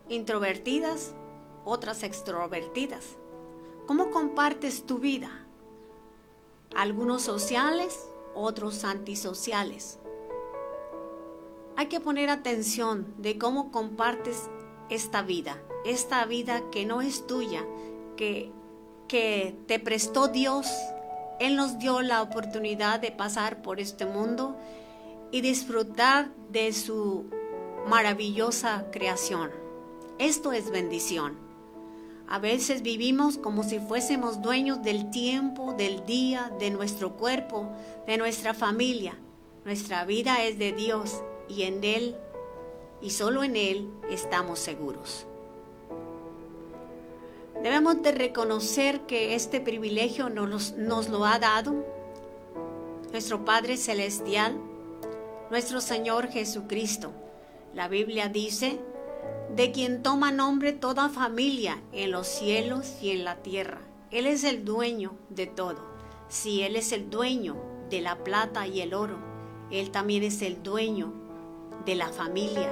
introvertidas, 0.07 1.13
otras 1.65 2.03
extrovertidas. 2.03 3.17
¿Cómo 3.87 4.11
compartes 4.11 4.85
tu 4.85 4.99
vida? 4.99 5.29
Algunos 6.75 7.23
sociales, 7.23 8.07
otros 8.35 8.83
antisociales. 8.83 9.99
Hay 11.75 11.87
que 11.87 11.99
poner 11.99 12.29
atención 12.29 13.13
de 13.17 13.37
cómo 13.37 13.71
compartes 13.71 14.49
esta 14.89 15.21
vida, 15.21 15.61
esta 15.85 16.25
vida 16.25 16.69
que 16.71 16.85
no 16.85 17.01
es 17.01 17.25
tuya, 17.25 17.65
que, 18.19 19.55
te 19.67 19.79
prestó 19.79 20.27
Dios. 20.27 20.67
Él 21.39 21.55
nos 21.55 21.79
dio 21.79 22.01
la 22.01 22.21
oportunidad 22.21 22.99
de 22.99 23.11
pasar 23.11 23.61
por 23.61 23.79
este 23.79 24.05
mundo 24.05 24.57
y 25.31 25.41
disfrutar 25.41 26.29
de 26.49 26.73
su 26.73 27.25
maravillosa 27.87 28.85
creación. 28.91 29.51
Esto 30.19 30.51
es 30.51 30.69
bendición. 30.69 31.37
A 32.27 32.37
veces 32.37 32.83
vivimos 32.83 33.37
como 33.37 33.63
si 33.63 33.79
fuésemos 33.79 34.41
dueños 34.41 34.83
del 34.83 35.09
tiempo, 35.09 35.73
del 35.73 36.05
día, 36.05 36.51
de 36.59 36.69
nuestro 36.69 37.15
cuerpo, 37.15 37.69
de 38.05 38.17
nuestra 38.17 38.53
familia. 38.53 39.17
Nuestra 39.65 40.05
vida 40.05 40.43
es 40.43 40.59
de 40.59 40.73
Dios 40.73 41.23
y 41.47 41.63
en 41.63 41.83
Él 41.83 42.15
y 43.01 43.11
solo 43.11 43.43
en 43.43 43.55
Él 43.55 43.89
estamos 44.11 44.59
seguros. 44.59 45.25
Debemos 47.63 48.01
de 48.01 48.13
reconocer 48.13 49.01
que 49.01 49.35
este 49.35 49.59
privilegio 49.59 50.29
nos, 50.29 50.77
nos 50.77 51.09
lo 51.09 51.25
ha 51.25 51.39
dado 51.39 51.85
nuestro 53.11 53.43
Padre 53.43 53.75
Celestial, 53.75 54.57
nuestro 55.51 55.81
Señor 55.81 56.29
Jesucristo. 56.29 57.11
La 57.73 57.89
Biblia 57.89 58.29
dice 58.29 58.79
de 59.55 59.71
quien 59.73 60.03
toma 60.03 60.31
nombre 60.31 60.71
toda 60.71 61.09
familia 61.09 61.81
en 61.91 62.11
los 62.11 62.27
cielos 62.27 62.95
y 63.01 63.11
en 63.11 63.25
la 63.25 63.35
tierra. 63.37 63.81
Él 64.09 64.25
es 64.25 64.45
el 64.45 64.63
dueño 64.63 65.17
de 65.29 65.47
todo. 65.47 65.83
Si 66.29 66.61
Él 66.63 66.77
es 66.77 66.93
el 66.93 67.09
dueño 67.09 67.57
de 67.89 67.99
la 67.99 68.23
plata 68.23 68.67
y 68.67 68.79
el 68.79 68.93
oro, 68.93 69.17
Él 69.69 69.91
también 69.91 70.23
es 70.23 70.41
el 70.41 70.63
dueño 70.63 71.13
de 71.85 71.95
la 71.95 72.07
familia, 72.07 72.71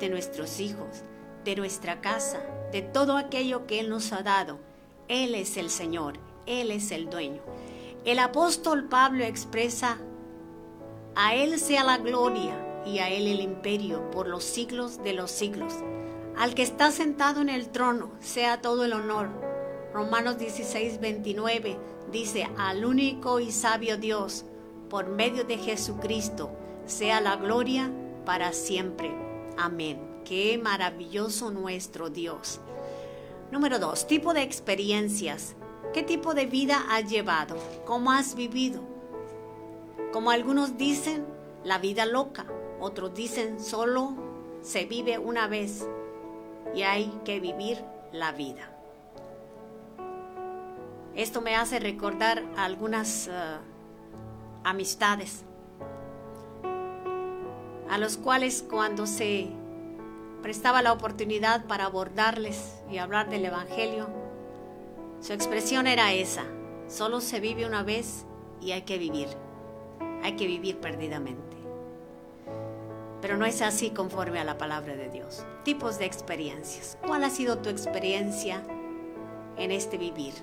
de 0.00 0.08
nuestros 0.08 0.58
hijos, 0.58 1.04
de 1.44 1.54
nuestra 1.54 2.00
casa, 2.00 2.40
de 2.72 2.82
todo 2.82 3.16
aquello 3.16 3.66
que 3.66 3.80
Él 3.80 3.90
nos 3.90 4.12
ha 4.12 4.22
dado. 4.22 4.58
Él 5.08 5.34
es 5.34 5.56
el 5.56 5.70
Señor, 5.70 6.14
Él 6.46 6.70
es 6.70 6.90
el 6.90 7.08
dueño. 7.08 7.42
El 8.04 8.18
apóstol 8.18 8.88
Pablo 8.88 9.24
expresa, 9.24 9.98
a 11.14 11.34
Él 11.34 11.58
sea 11.58 11.84
la 11.84 11.98
gloria 11.98 12.54
y 12.86 12.98
a 12.98 13.10
Él 13.10 13.26
el 13.26 13.40
imperio 13.40 14.10
por 14.10 14.28
los 14.28 14.44
siglos 14.44 15.02
de 15.02 15.12
los 15.12 15.30
siglos. 15.30 15.74
Al 16.36 16.54
que 16.54 16.62
está 16.62 16.90
sentado 16.92 17.40
en 17.40 17.48
el 17.48 17.68
trono 17.70 18.12
sea 18.20 18.60
todo 18.60 18.84
el 18.84 18.92
honor. 18.92 19.28
Romanos 19.92 20.38
16, 20.38 21.00
29 21.00 21.78
dice, 22.12 22.48
al 22.56 22.84
único 22.84 23.40
y 23.40 23.50
sabio 23.50 23.96
Dios, 23.96 24.44
por 24.88 25.08
medio 25.08 25.44
de 25.44 25.58
Jesucristo, 25.58 26.50
sea 26.86 27.20
la 27.20 27.36
gloria 27.36 27.90
para 28.24 28.52
siempre. 28.52 29.12
Amén. 29.56 30.07
Qué 30.28 30.60
maravilloso 30.62 31.50
nuestro 31.50 32.10
Dios. 32.10 32.60
Número 33.50 33.78
dos, 33.78 34.06
tipo 34.06 34.34
de 34.34 34.42
experiencias. 34.42 35.56
¿Qué 35.94 36.02
tipo 36.02 36.34
de 36.34 36.44
vida 36.44 36.84
has 36.90 37.08
llevado? 37.08 37.56
¿Cómo 37.86 38.12
has 38.12 38.34
vivido? 38.34 38.82
Como 40.12 40.30
algunos 40.30 40.76
dicen, 40.76 41.24
la 41.64 41.78
vida 41.78 42.04
loca. 42.04 42.44
Otros 42.78 43.14
dicen, 43.14 43.58
solo 43.58 44.12
se 44.60 44.84
vive 44.84 45.18
una 45.18 45.46
vez 45.46 45.88
y 46.74 46.82
hay 46.82 47.10
que 47.24 47.40
vivir 47.40 47.82
la 48.12 48.32
vida. 48.32 48.70
Esto 51.14 51.40
me 51.40 51.56
hace 51.56 51.80
recordar 51.80 52.44
algunas 52.58 53.28
uh, 53.28 54.62
amistades 54.62 55.42
a 57.88 57.96
los 57.96 58.18
cuales 58.18 58.62
cuando 58.68 59.06
se 59.06 59.48
prestaba 60.42 60.82
la 60.82 60.92
oportunidad 60.92 61.64
para 61.66 61.86
abordarles 61.86 62.74
y 62.90 62.98
hablar 62.98 63.28
del 63.28 63.44
Evangelio, 63.44 64.08
su 65.20 65.32
expresión 65.32 65.86
era 65.86 66.12
esa, 66.12 66.44
solo 66.86 67.20
se 67.20 67.40
vive 67.40 67.66
una 67.66 67.82
vez 67.82 68.24
y 68.60 68.72
hay 68.72 68.82
que 68.82 68.98
vivir, 68.98 69.28
hay 70.22 70.36
que 70.36 70.46
vivir 70.46 70.78
perdidamente. 70.78 71.56
Pero 73.20 73.36
no 73.36 73.44
es 73.44 73.62
así 73.62 73.90
conforme 73.90 74.38
a 74.38 74.44
la 74.44 74.58
palabra 74.58 74.94
de 74.94 75.08
Dios. 75.08 75.44
Tipos 75.64 75.98
de 75.98 76.04
experiencias. 76.04 76.98
¿Cuál 77.04 77.24
ha 77.24 77.30
sido 77.30 77.58
tu 77.58 77.68
experiencia 77.68 78.62
en 79.56 79.72
este 79.72 79.98
vivir? 79.98 80.34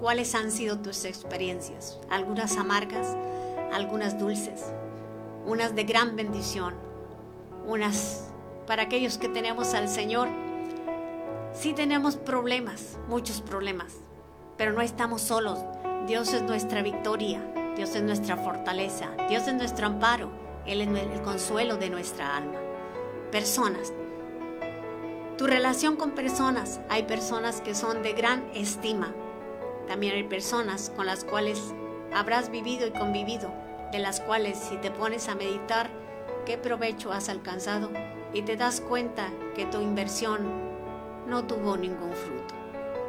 ¿Cuáles 0.00 0.36
han 0.36 0.52
sido 0.52 0.78
tus 0.78 1.04
experiencias? 1.04 1.98
Algunas 2.08 2.56
amargas, 2.56 3.16
algunas 3.72 4.16
dulces, 4.16 4.64
unas 5.44 5.74
de 5.74 5.82
gran 5.82 6.14
bendición, 6.14 6.74
unas 7.66 8.27
para 8.68 8.82
aquellos 8.82 9.16
que 9.16 9.30
tenemos 9.30 9.72
al 9.72 9.88
Señor. 9.88 10.28
Sí 11.54 11.72
tenemos 11.72 12.16
problemas, 12.16 12.98
muchos 13.08 13.40
problemas, 13.40 13.94
pero 14.58 14.74
no 14.74 14.82
estamos 14.82 15.22
solos. 15.22 15.58
Dios 16.06 16.34
es 16.34 16.42
nuestra 16.42 16.82
victoria, 16.82 17.40
Dios 17.76 17.96
es 17.96 18.02
nuestra 18.02 18.36
fortaleza, 18.36 19.08
Dios 19.28 19.48
es 19.48 19.54
nuestro 19.54 19.86
amparo. 19.86 20.30
Él 20.66 20.82
es 20.82 20.88
el 20.88 21.22
consuelo 21.22 21.78
de 21.78 21.88
nuestra 21.88 22.36
alma. 22.36 22.58
Personas. 23.32 23.94
Tu 25.38 25.46
relación 25.46 25.96
con 25.96 26.10
personas. 26.10 26.78
Hay 26.90 27.04
personas 27.04 27.62
que 27.62 27.74
son 27.74 28.02
de 28.02 28.12
gran 28.12 28.50
estima. 28.52 29.14
También 29.86 30.14
hay 30.14 30.24
personas 30.24 30.92
con 30.94 31.06
las 31.06 31.24
cuales 31.24 31.72
habrás 32.14 32.50
vivido 32.50 32.86
y 32.86 32.90
convivido, 32.90 33.50
de 33.92 33.98
las 33.98 34.20
cuales 34.20 34.58
si 34.58 34.76
te 34.76 34.90
pones 34.90 35.30
a 35.30 35.36
meditar 35.36 35.88
qué 36.44 36.58
provecho 36.58 37.12
has 37.12 37.30
alcanzado 37.30 37.88
y 38.32 38.42
te 38.42 38.56
das 38.56 38.80
cuenta 38.80 39.30
que 39.54 39.66
tu 39.66 39.80
inversión 39.80 40.46
no 41.26 41.44
tuvo 41.44 41.76
ningún 41.76 42.12
fruto. 42.12 42.54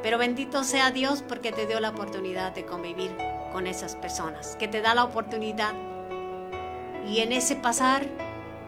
Pero 0.01 0.17
bendito 0.17 0.63
sea 0.63 0.91
Dios 0.91 1.23
porque 1.27 1.51
te 1.51 1.65
dio 1.65 1.79
la 1.79 1.89
oportunidad 1.89 2.53
de 2.53 2.65
convivir 2.65 3.15
con 3.51 3.67
esas 3.67 3.95
personas, 3.95 4.55
que 4.55 4.67
te 4.67 4.81
da 4.81 4.95
la 4.95 5.03
oportunidad 5.03 5.73
y 7.07 7.19
en 7.19 7.31
ese 7.31 7.55
pasar, 7.55 8.07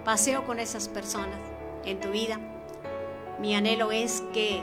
paseo 0.04 0.46
con 0.46 0.60
esas 0.60 0.88
personas 0.88 1.40
en 1.86 2.00
tu 2.00 2.10
vida, 2.10 2.40
mi 3.40 3.56
anhelo 3.56 3.92
es 3.92 4.24
que 4.34 4.62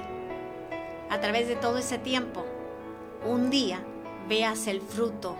a 1.10 1.20
través 1.20 1.48
de 1.48 1.56
todo 1.56 1.78
ese 1.78 1.98
tiempo, 1.98 2.44
un 3.24 3.50
día 3.50 3.80
veas 4.28 4.66
el 4.66 4.80
fruto 4.80 5.36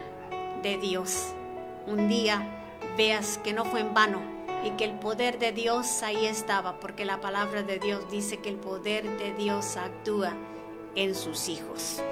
de 0.62 0.78
Dios. 0.78 1.32
Un 1.86 2.08
día 2.08 2.42
veas 2.96 3.38
que 3.38 3.52
no 3.52 3.64
fue 3.64 3.80
en 3.80 3.94
vano 3.94 4.37
y 4.64 4.70
que 4.72 4.84
el 4.84 4.98
poder 4.98 5.38
de 5.38 5.52
Dios 5.52 6.02
ahí 6.02 6.26
estaba, 6.26 6.80
porque 6.80 7.04
la 7.04 7.20
palabra 7.20 7.62
de 7.62 7.78
Dios 7.78 8.10
dice 8.10 8.38
que 8.38 8.48
el 8.48 8.56
poder 8.56 9.18
de 9.18 9.32
Dios 9.34 9.76
actúa 9.76 10.32
en 10.94 11.14
sus 11.14 11.48
hijos 11.48 12.02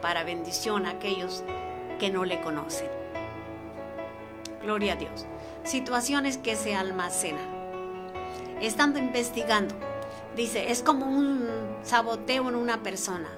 para 0.00 0.24
bendición 0.24 0.86
a 0.86 0.90
aquellos 0.90 1.42
que 1.98 2.10
no 2.10 2.24
le 2.24 2.40
conocen. 2.40 2.88
Gloria 4.62 4.94
a 4.94 4.96
Dios. 4.96 5.26
Situaciones 5.64 6.38
que 6.38 6.56
se 6.56 6.74
almacenan. 6.74 7.58
Estando 8.60 8.98
investigando, 8.98 9.74
dice, 10.36 10.70
es 10.70 10.82
como 10.82 11.06
un 11.06 11.48
saboteo 11.82 12.48
en 12.48 12.54
una 12.54 12.82
persona. 12.82 13.28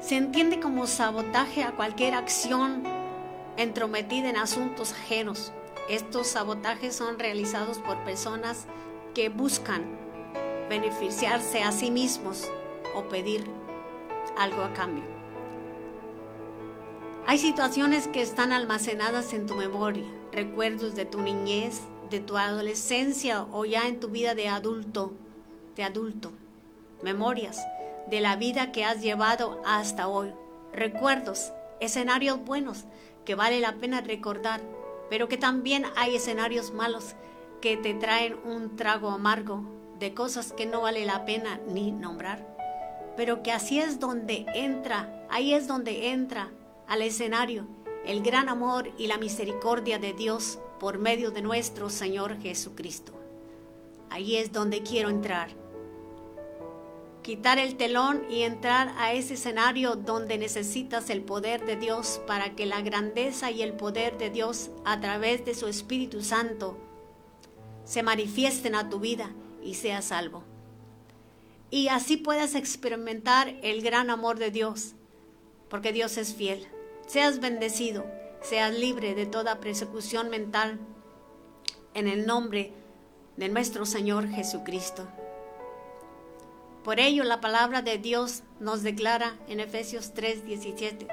Se 0.00 0.16
entiende 0.16 0.60
como 0.60 0.86
sabotaje 0.86 1.62
a 1.62 1.72
cualquier 1.72 2.14
acción 2.14 2.84
entrometida 3.56 4.30
en 4.30 4.36
asuntos 4.36 4.92
ajenos. 4.92 5.52
Estos 5.88 6.26
sabotajes 6.26 6.94
son 6.94 7.18
realizados 7.18 7.78
por 7.78 7.96
personas 8.04 8.66
que 9.14 9.30
buscan 9.30 9.84
beneficiarse 10.68 11.62
a 11.62 11.72
sí 11.72 11.90
mismos 11.90 12.50
o 12.94 13.04
pedir 13.08 13.44
algo 14.36 14.62
a 14.62 14.72
cambio. 14.74 15.04
Hay 17.26 17.38
situaciones 17.38 18.06
que 18.06 18.22
están 18.22 18.52
almacenadas 18.52 19.32
en 19.32 19.46
tu 19.46 19.54
memoria, 19.54 20.04
recuerdos 20.32 20.94
de 20.94 21.04
tu 21.04 21.20
niñez, 21.20 21.80
de 22.10 22.20
tu 22.20 22.36
adolescencia 22.36 23.46
o 23.52 23.64
ya 23.64 23.86
en 23.86 24.00
tu 24.00 24.08
vida 24.08 24.34
de 24.34 24.48
adulto, 24.48 25.12
de 25.76 25.84
adulto. 25.84 26.32
Memorias 27.02 27.58
de 28.08 28.20
la 28.20 28.36
vida 28.36 28.72
que 28.72 28.84
has 28.84 29.02
llevado 29.02 29.62
hasta 29.66 30.08
hoy. 30.08 30.32
Recuerdos, 30.72 31.52
escenarios 31.80 32.42
buenos 32.44 32.84
que 33.24 33.34
vale 33.34 33.60
la 33.60 33.74
pena 33.74 34.00
recordar, 34.00 34.60
pero 35.10 35.28
que 35.28 35.36
también 35.36 35.84
hay 35.96 36.16
escenarios 36.16 36.72
malos 36.72 37.14
que 37.60 37.76
te 37.76 37.94
traen 37.94 38.36
un 38.44 38.76
trago 38.76 39.10
amargo 39.10 39.62
de 39.98 40.14
cosas 40.14 40.52
que 40.52 40.66
no 40.66 40.82
vale 40.82 41.04
la 41.06 41.24
pena 41.24 41.60
ni 41.66 41.90
nombrar, 41.90 42.46
pero 43.16 43.42
que 43.42 43.52
así 43.52 43.80
es 43.80 43.98
donde 43.98 44.46
entra, 44.54 45.26
ahí 45.28 45.54
es 45.54 45.66
donde 45.66 46.10
entra 46.10 46.50
al 46.86 47.02
escenario 47.02 47.66
el 48.04 48.22
gran 48.22 48.48
amor 48.48 48.90
y 48.96 49.06
la 49.06 49.18
misericordia 49.18 49.98
de 49.98 50.12
Dios 50.14 50.58
por 50.80 50.98
medio 50.98 51.30
de 51.30 51.42
nuestro 51.42 51.90
Señor 51.90 52.40
Jesucristo. 52.40 53.12
Ahí 54.08 54.36
es 54.36 54.52
donde 54.52 54.82
quiero 54.82 55.10
entrar. 55.10 55.50
Quitar 57.28 57.58
el 57.58 57.76
telón 57.76 58.24
y 58.30 58.44
entrar 58.44 58.94
a 58.96 59.12
ese 59.12 59.34
escenario 59.34 59.96
donde 59.96 60.38
necesitas 60.38 61.10
el 61.10 61.20
poder 61.20 61.66
de 61.66 61.76
Dios 61.76 62.22
para 62.26 62.56
que 62.56 62.64
la 62.64 62.80
grandeza 62.80 63.50
y 63.50 63.60
el 63.60 63.74
poder 63.74 64.16
de 64.16 64.30
Dios 64.30 64.70
a 64.86 64.98
través 64.98 65.44
de 65.44 65.54
su 65.54 65.66
Espíritu 65.66 66.22
Santo 66.22 66.78
se 67.84 68.02
manifiesten 68.02 68.74
a 68.74 68.88
tu 68.88 68.98
vida 68.98 69.30
y 69.62 69.74
seas 69.74 70.06
salvo. 70.06 70.42
Y 71.70 71.88
así 71.88 72.16
puedas 72.16 72.54
experimentar 72.54 73.56
el 73.60 73.82
gran 73.82 74.08
amor 74.08 74.38
de 74.38 74.50
Dios, 74.50 74.94
porque 75.68 75.92
Dios 75.92 76.16
es 76.16 76.34
fiel. 76.34 76.66
Seas 77.06 77.40
bendecido, 77.40 78.06
seas 78.40 78.72
libre 78.72 79.14
de 79.14 79.26
toda 79.26 79.60
persecución 79.60 80.30
mental 80.30 80.78
en 81.92 82.08
el 82.08 82.24
nombre 82.24 82.72
de 83.36 83.50
nuestro 83.50 83.84
Señor 83.84 84.30
Jesucristo. 84.30 85.06
Por 86.84 87.00
ello 87.00 87.24
la 87.24 87.40
palabra 87.40 87.82
de 87.82 87.98
Dios 87.98 88.42
nos 88.60 88.82
declara 88.82 89.36
en 89.48 89.60
Efesios 89.60 90.14
3:17, 90.14 91.06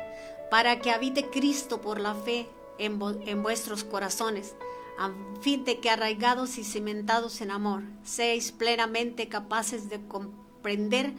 para 0.49 0.79
que 0.79 0.91
habite 0.91 1.29
Cristo 1.29 1.81
por 1.81 1.99
la 1.99 2.13
fe 2.13 2.47
en, 2.77 2.99
en 3.25 3.43
vuestros 3.43 3.83
corazones, 3.83 4.55
a 4.97 5.11
fin 5.41 5.65
de 5.65 5.79
que 5.79 5.89
arraigados 5.89 6.57
y 6.57 6.63
cimentados 6.63 7.41
en 7.41 7.51
amor, 7.51 7.83
seáis 8.03 8.51
plenamente 8.51 9.27
capaces 9.27 9.89
de 9.89 10.05
comprender 10.07 11.13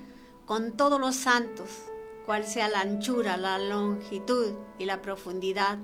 con 0.47 0.77
todos 0.77 1.01
los 1.01 1.17
santos 1.17 1.69
cuál 2.25 2.45
sea 2.45 2.69
la 2.69 2.81
anchura, 2.81 3.37
la 3.37 3.59
longitud 3.59 4.53
y 4.79 4.85
la 4.85 5.03
profundidad, 5.03 5.79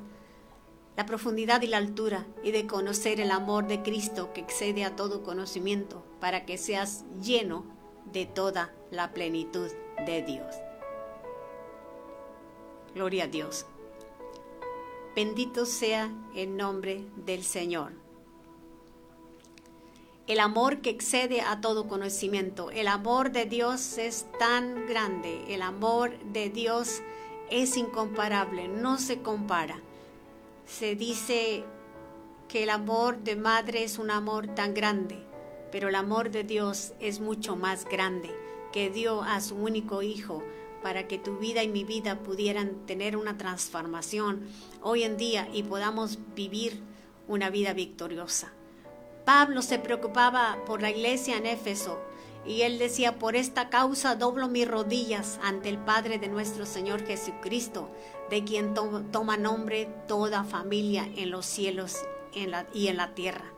la 0.97 1.07
profundidad 1.07 1.63
y 1.63 1.67
la 1.67 1.79
altura, 1.79 2.27
y 2.43 2.53
de 2.53 2.67
conocer 2.67 3.21
el 3.21 3.31
amor 3.31 3.67
de 3.67 3.83
Cristo 3.83 4.33
que 4.33 4.41
excede 4.41 4.85
a 4.85 4.97
todo 4.97 5.23
conocimiento, 5.23 6.05
para 6.21 6.45
que 6.45 6.59
seas 6.59 7.05
lleno 7.23 7.65
de 8.13 8.27
toda 8.27 8.73
la 8.91 9.13
plenitud 9.13 9.71
de 10.07 10.23
Dios. 10.23 10.55
Gloria 12.95 13.25
a 13.25 13.27
Dios. 13.29 13.67
Bendito 15.17 15.67
sea 15.67 16.11
el 16.35 16.57
nombre 16.57 17.05
del 17.17 17.45
Señor. 17.45 17.93
El 20.27 20.41
amor 20.41 20.81
que 20.81 20.91
excede 20.91 21.41
a 21.41 21.61
todo 21.61 21.89
conocimiento. 21.89 22.71
El 22.71 22.89
amor 22.89 23.33
de 23.33 23.45
Dios 23.45 23.99
es 23.99 24.27
tan 24.39 24.87
grande. 24.87 25.45
El 25.49 25.63
amor 25.63 26.17
de 26.33 26.49
Dios 26.49 27.03
es 27.51 27.77
incomparable. 27.77 28.69
No 28.69 28.99
se 28.99 29.21
compara. 29.21 29.81
Se 30.67 30.95
dice 30.95 31.65
que 32.49 32.63
el 32.63 32.71
amor 32.71 33.19
de 33.19 33.35
madre 33.35 33.83
es 33.83 33.99
un 33.99 34.11
amor 34.11 34.47
tan 34.49 34.75
grande, 34.75 35.19
pero 35.73 35.89
el 35.89 35.97
amor 35.97 36.31
de 36.31 36.45
Dios 36.45 36.93
es 37.01 37.19
mucho 37.19 37.57
más 37.57 37.87
grande, 37.87 38.31
que 38.73 38.91
dio 38.91 39.23
a 39.23 39.41
su 39.41 39.57
único 39.57 40.03
hijo 40.03 40.45
para 40.83 41.09
que 41.09 41.19
tu 41.19 41.39
vida 41.39 41.63
y 41.63 41.69
mi 41.69 41.85
vida 41.85 42.19
pudieran 42.21 42.87
tener 42.87 43.17
una 43.17 43.39
transformación 43.39 44.47
hoy 44.83 45.03
en 45.03 45.17
día 45.17 45.49
y 45.53 45.63
podamos 45.63 46.19
vivir 46.35 46.81
una 47.29 47.51
vida 47.51 47.73
victoriosa. 47.73 48.53
Pablo 49.25 49.63
se 49.63 49.79
preocupaba 49.79 50.59
por 50.67 50.83
la 50.83 50.91
iglesia 50.91 51.37
en 51.37 51.47
Éfeso 51.47 51.99
y 52.45 52.63
él 52.63 52.79
decía, 52.79 53.19
por 53.19 53.37
esta 53.37 53.71
causa 53.71 54.17
doblo 54.17 54.49
mis 54.49 54.67
rodillas 54.67 55.39
ante 55.43 55.69
el 55.69 55.79
Padre 55.79 56.19
de 56.19 56.29
nuestro 56.29 56.67
Señor 56.67 57.07
Jesucristo, 57.07 57.89
de 58.31 58.43
quien 58.43 58.75
toma 58.75 59.37
nombre 59.37 59.89
toda 60.09 60.43
familia 60.43 61.09
en 61.17 61.31
los 61.31 61.47
cielos 61.47 61.99
y 62.75 62.89
en 62.89 62.97
la 62.97 63.15
tierra, 63.15 63.52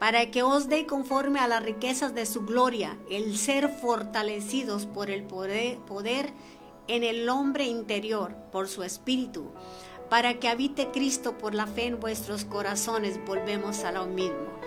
para 0.00 0.30
que 0.30 0.42
os 0.42 0.66
dé 0.68 0.86
conforme 0.86 1.40
a 1.40 1.46
las 1.46 1.62
riquezas 1.62 2.14
de 2.14 2.24
su 2.24 2.46
gloria 2.46 2.96
el 3.10 3.36
ser 3.36 3.68
fortalecidos 3.68 4.86
por 4.86 5.10
el 5.10 5.24
poder, 5.24 5.76
poder 5.80 6.32
en 6.88 7.04
el 7.04 7.28
hombre 7.28 7.66
interior, 7.66 8.34
por 8.50 8.66
su 8.66 8.82
espíritu, 8.82 9.52
para 10.08 10.40
que 10.40 10.48
habite 10.48 10.90
Cristo 10.90 11.36
por 11.36 11.54
la 11.54 11.66
fe 11.66 11.84
en 11.84 12.00
vuestros 12.00 12.46
corazones, 12.46 13.20
volvemos 13.26 13.84
a 13.84 13.92
lo 13.92 14.06
mismo 14.06 14.59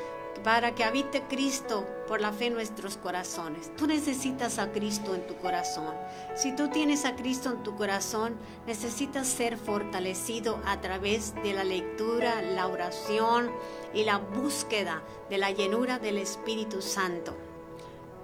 para 0.44 0.76
que 0.76 0.84
habite 0.84 1.24
Cristo 1.24 1.88
por 2.08 2.20
la 2.20 2.34
fe 2.34 2.48
en 2.48 2.54
nuestros 2.54 2.98
corazones. 2.98 3.74
Tú 3.76 3.88
necesitas 3.88 4.60
a 4.60 4.72
Cristo 4.72 5.16
en 5.16 5.26
tu 5.26 5.36
corazón. 5.38 5.96
Si 6.36 6.56
tú 6.56 6.68
tienes 6.68 7.06
a 7.06 7.16
Cristo 7.16 7.50
en 7.50 7.64
tu 7.64 7.76
corazón, 7.76 8.36
necesitas 8.68 9.28
ser 9.28 9.58
fortalecido 9.58 10.60
a 10.66 10.82
través 10.82 11.34
de 11.44 11.54
la 11.54 11.64
lectura, 11.64 12.42
la 12.42 12.68
oración 12.68 13.52
y 13.94 14.04
la 14.04 14.18
búsqueda 14.18 15.02
de 15.30 15.38
la 15.38 15.52
llenura 15.52 16.00
del 16.00 16.18
Espíritu 16.18 16.82
Santo. 16.82 17.36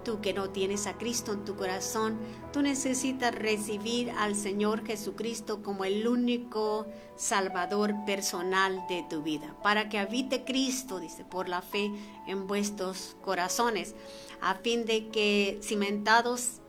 Tú 0.04 0.20
que 0.22 0.32
no 0.32 0.48
tienes 0.48 0.86
a 0.86 0.96
Cristo 0.96 1.32
en 1.32 1.44
tu 1.44 1.56
corazón, 1.56 2.18
tú 2.52 2.62
necesitas 2.62 3.34
recibir 3.34 4.10
al 4.12 4.34
Señor 4.34 4.86
Jesucristo 4.86 5.62
como 5.62 5.84
el 5.84 6.08
único 6.08 6.86
Salvador 7.16 7.94
personal 8.06 8.82
de 8.88 9.04
tu 9.10 9.22
vida, 9.22 9.54
para 9.62 9.90
que 9.90 9.98
habite 9.98 10.44
Cristo, 10.44 11.00
dice, 11.00 11.24
por 11.24 11.50
la 11.50 11.60
fe 11.60 11.90
en 12.26 12.46
vuestros 12.46 13.16
corazones, 13.20 13.94
a 14.40 14.54
fin 14.54 14.86
de 14.86 15.08
que 15.08 15.60
cimentados, 15.62 16.60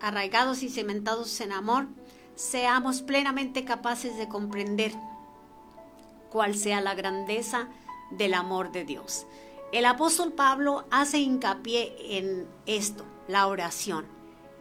arraigados 0.00 0.62
y 0.62 0.70
cimentados 0.70 1.38
en 1.42 1.52
amor, 1.52 1.86
seamos 2.34 3.02
plenamente 3.02 3.64
capaces 3.64 4.16
de 4.16 4.26
comprender 4.26 4.92
cuál 6.30 6.54
sea 6.54 6.80
la 6.80 6.94
grandeza 6.94 7.68
del 8.10 8.34
amor 8.34 8.72
de 8.72 8.84
Dios. 8.84 9.26
El 9.74 9.86
apóstol 9.86 10.32
Pablo 10.32 10.84
hace 10.92 11.18
hincapié 11.18 11.96
en 12.16 12.46
esto, 12.64 13.04
la 13.26 13.48
oración. 13.48 14.06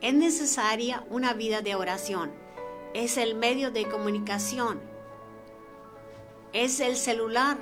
Es 0.02 0.16
necesaria 0.16 1.06
una 1.08 1.36
vida 1.36 1.62
de 1.62 1.76
oración. 1.76 2.32
Es 2.96 3.18
el 3.18 3.36
medio 3.36 3.70
de 3.70 3.88
comunicación. 3.88 4.82
Es 6.52 6.80
el 6.80 6.96
celular 6.96 7.60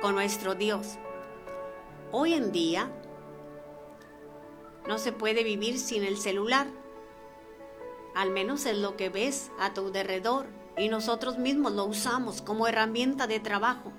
con 0.00 0.14
nuestro 0.14 0.54
Dios. 0.54 0.96
Hoy 2.12 2.32
en 2.32 2.50
día 2.50 2.90
no 4.88 4.96
se 4.96 5.12
puede 5.12 5.44
vivir 5.44 5.78
sin 5.78 6.02
el 6.02 6.16
celular. 6.16 6.66
Al 8.14 8.30
menos 8.30 8.64
es 8.64 8.78
lo 8.78 8.96
que 8.96 9.10
ves 9.10 9.50
a 9.60 9.74
tu 9.74 9.88
alrededor 9.88 10.46
y 10.78 10.88
nosotros 10.88 11.36
mismos 11.36 11.72
lo 11.72 11.84
usamos 11.84 12.40
como 12.40 12.66
herramienta 12.66 13.26
de 13.26 13.38
trabajo. 13.38 13.92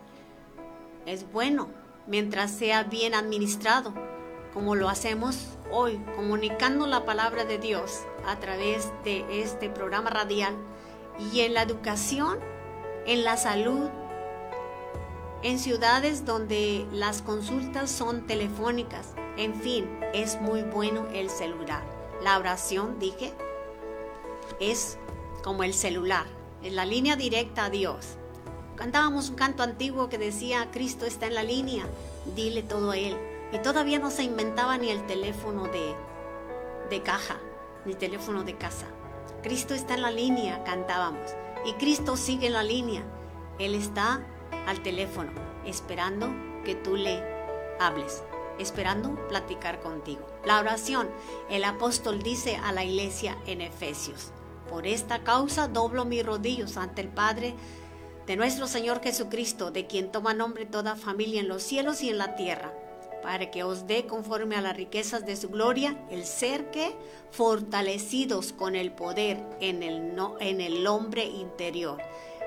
Es 1.05 1.31
bueno 1.31 1.80
mientras 2.11 2.51
sea 2.51 2.83
bien 2.83 3.15
administrado, 3.15 3.93
como 4.53 4.75
lo 4.75 4.89
hacemos 4.89 5.47
hoy, 5.71 5.97
comunicando 6.17 6.85
la 6.85 7.05
palabra 7.05 7.45
de 7.45 7.57
Dios 7.57 8.01
a 8.27 8.37
través 8.37 8.91
de 9.05 9.41
este 9.41 9.69
programa 9.69 10.09
radial 10.09 10.53
y 11.31 11.39
en 11.39 11.53
la 11.53 11.61
educación, 11.61 12.37
en 13.05 13.23
la 13.23 13.37
salud, 13.37 13.89
en 15.41 15.57
ciudades 15.57 16.25
donde 16.25 16.85
las 16.91 17.21
consultas 17.21 17.89
son 17.89 18.27
telefónicas. 18.27 19.13
En 19.37 19.55
fin, 19.55 19.87
es 20.13 20.39
muy 20.41 20.63
bueno 20.63 21.07
el 21.13 21.29
celular. 21.29 21.81
La 22.21 22.37
oración, 22.37 22.99
dije, 22.99 23.33
es 24.59 24.97
como 25.45 25.63
el 25.63 25.73
celular, 25.73 26.25
es 26.61 26.73
la 26.73 26.83
línea 26.83 27.15
directa 27.15 27.65
a 27.65 27.69
Dios. 27.69 28.17
Cantábamos 28.81 29.29
un 29.29 29.35
canto 29.35 29.61
antiguo 29.61 30.09
que 30.09 30.17
decía, 30.17 30.71
Cristo 30.71 31.05
está 31.05 31.27
en 31.27 31.35
la 31.35 31.43
línea, 31.43 31.85
dile 32.35 32.63
todo 32.63 32.89
a 32.89 32.97
Él. 32.97 33.15
Y 33.53 33.59
todavía 33.59 33.99
no 33.99 34.09
se 34.09 34.23
inventaba 34.23 34.75
ni 34.79 34.89
el 34.89 35.05
teléfono 35.05 35.65
de, 35.65 35.93
de 36.89 37.03
caja, 37.03 37.37
ni 37.85 37.93
teléfono 37.93 38.43
de 38.43 38.57
casa. 38.57 38.87
Cristo 39.43 39.75
está 39.75 39.93
en 39.93 40.01
la 40.01 40.09
línea, 40.09 40.63
cantábamos. 40.63 41.29
Y 41.63 41.73
Cristo 41.73 42.17
sigue 42.17 42.47
en 42.47 42.53
la 42.53 42.63
línea. 42.63 43.03
Él 43.59 43.75
está 43.75 44.25
al 44.65 44.81
teléfono, 44.81 45.29
esperando 45.63 46.33
que 46.65 46.73
tú 46.73 46.95
le 46.95 47.23
hables, 47.79 48.23
esperando 48.57 49.13
platicar 49.27 49.79
contigo. 49.79 50.25
La 50.43 50.59
oración, 50.59 51.07
el 51.51 51.65
apóstol 51.65 52.23
dice 52.23 52.55
a 52.55 52.71
la 52.71 52.83
iglesia 52.83 53.37
en 53.45 53.61
Efesios, 53.61 54.31
por 54.71 54.87
esta 54.87 55.23
causa 55.23 55.67
doblo 55.67 56.03
mis 56.03 56.25
rodillos 56.25 56.77
ante 56.77 57.01
el 57.01 57.09
Padre 57.09 57.53
de 58.27 58.35
nuestro 58.35 58.67
Señor 58.67 59.01
Jesucristo, 59.01 59.71
de 59.71 59.87
quien 59.87 60.11
toma 60.11 60.33
nombre 60.33 60.65
toda 60.65 60.95
familia 60.95 61.39
en 61.39 61.47
los 61.47 61.63
cielos 61.63 62.01
y 62.01 62.09
en 62.09 62.17
la 62.17 62.35
tierra, 62.35 62.73
para 63.23 63.51
que 63.51 63.63
os 63.63 63.87
dé 63.87 64.05
conforme 64.05 64.55
a 64.55 64.61
las 64.61 64.75
riquezas 64.75 65.25
de 65.25 65.35
su 65.35 65.49
gloria 65.49 65.97
el 66.09 66.25
ser 66.25 66.71
que, 66.71 66.95
fortalecidos 67.31 68.53
con 68.53 68.75
el 68.75 68.91
poder 68.91 69.43
en 69.59 69.83
el, 69.83 70.15
no, 70.15 70.37
en 70.39 70.61
el 70.61 70.85
hombre 70.87 71.25
interior, 71.25 72.01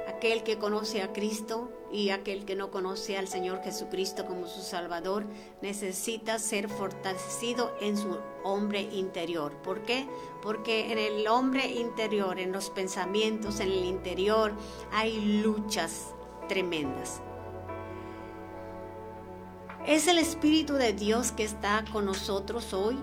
aquel 0.08 0.42
que 0.42 0.58
conoce 0.58 1.02
a 1.02 1.12
Cristo 1.12 1.70
y 1.92 2.10
aquel 2.10 2.44
que 2.44 2.56
no 2.56 2.70
conoce 2.70 3.16
al 3.16 3.28
Señor 3.28 3.62
Jesucristo 3.62 4.26
como 4.26 4.46
su 4.46 4.60
Salvador 4.60 5.24
necesita 5.62 6.38
ser 6.38 6.68
fortalecido 6.68 7.74
en 7.80 7.96
su 7.96 8.18
hombre 8.42 8.82
interior. 8.82 9.52
¿Por 9.62 9.82
qué? 9.82 10.06
Porque 10.42 10.92
en 10.92 10.98
el 10.98 11.26
hombre 11.28 11.66
interior, 11.66 12.38
en 12.38 12.52
los 12.52 12.70
pensamientos, 12.70 13.60
en 13.60 13.70
el 13.70 13.84
interior, 13.84 14.52
hay 14.92 15.42
luchas 15.42 16.14
tremendas. 16.48 17.20
Es 19.86 20.08
el 20.08 20.18
Espíritu 20.18 20.74
de 20.74 20.94
Dios 20.94 21.30
que 21.32 21.44
está 21.44 21.84
con 21.92 22.06
nosotros 22.06 22.72
hoy. 22.72 22.98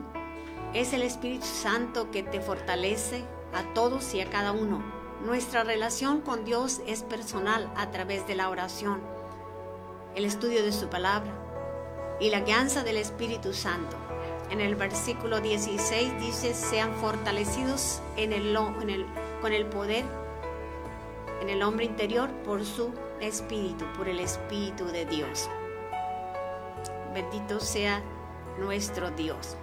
Es 0.74 0.94
el 0.94 1.04
Espíritu 1.04 1.46
Santo 1.46 2.10
que 2.10 2.24
te 2.24 2.42
fortalece 2.42 3.24
a 3.54 3.74
todos 3.74 4.14
y 4.16 4.22
a 4.22 4.30
cada 4.30 4.52
uno. 4.52 5.01
Nuestra 5.26 5.64
relación 5.64 6.22
con 6.22 6.46
Dios 6.46 6.82
es 6.88 7.04
personal 7.04 7.72
a 7.76 7.92
través 7.92 8.26
de 8.26 8.34
la 8.34 8.50
oración, 8.50 9.00
el 10.16 10.26
estudio 10.26 10.64
de 10.64 10.72
su 10.72 10.90
palabra 10.90 11.32
y 12.20 12.32
la 12.32 12.40
guianza 12.40 12.84
del 12.84 12.98
Espíritu 12.98 13.54
Santo. 13.54 13.96
En 14.50 14.62
el 14.62 14.76
versículo 14.76 15.40
16 15.40 16.20
dice, 16.20 16.56
sean 16.56 16.96
fortalecidos 16.96 18.02
con 19.42 19.54
el 19.54 19.66
poder 19.68 20.06
en 21.42 21.50
el 21.50 21.62
hombre 21.62 21.86
interior 21.86 22.32
por 22.44 22.66
su 22.66 22.92
espíritu, 23.20 23.86
por 23.96 24.10
el 24.10 24.20
Espíritu 24.20 24.86
de 24.86 25.06
Dios. 25.06 25.50
Bendito 27.14 27.60
sea 27.60 28.02
nuestro 28.60 29.12
Dios. 29.12 29.56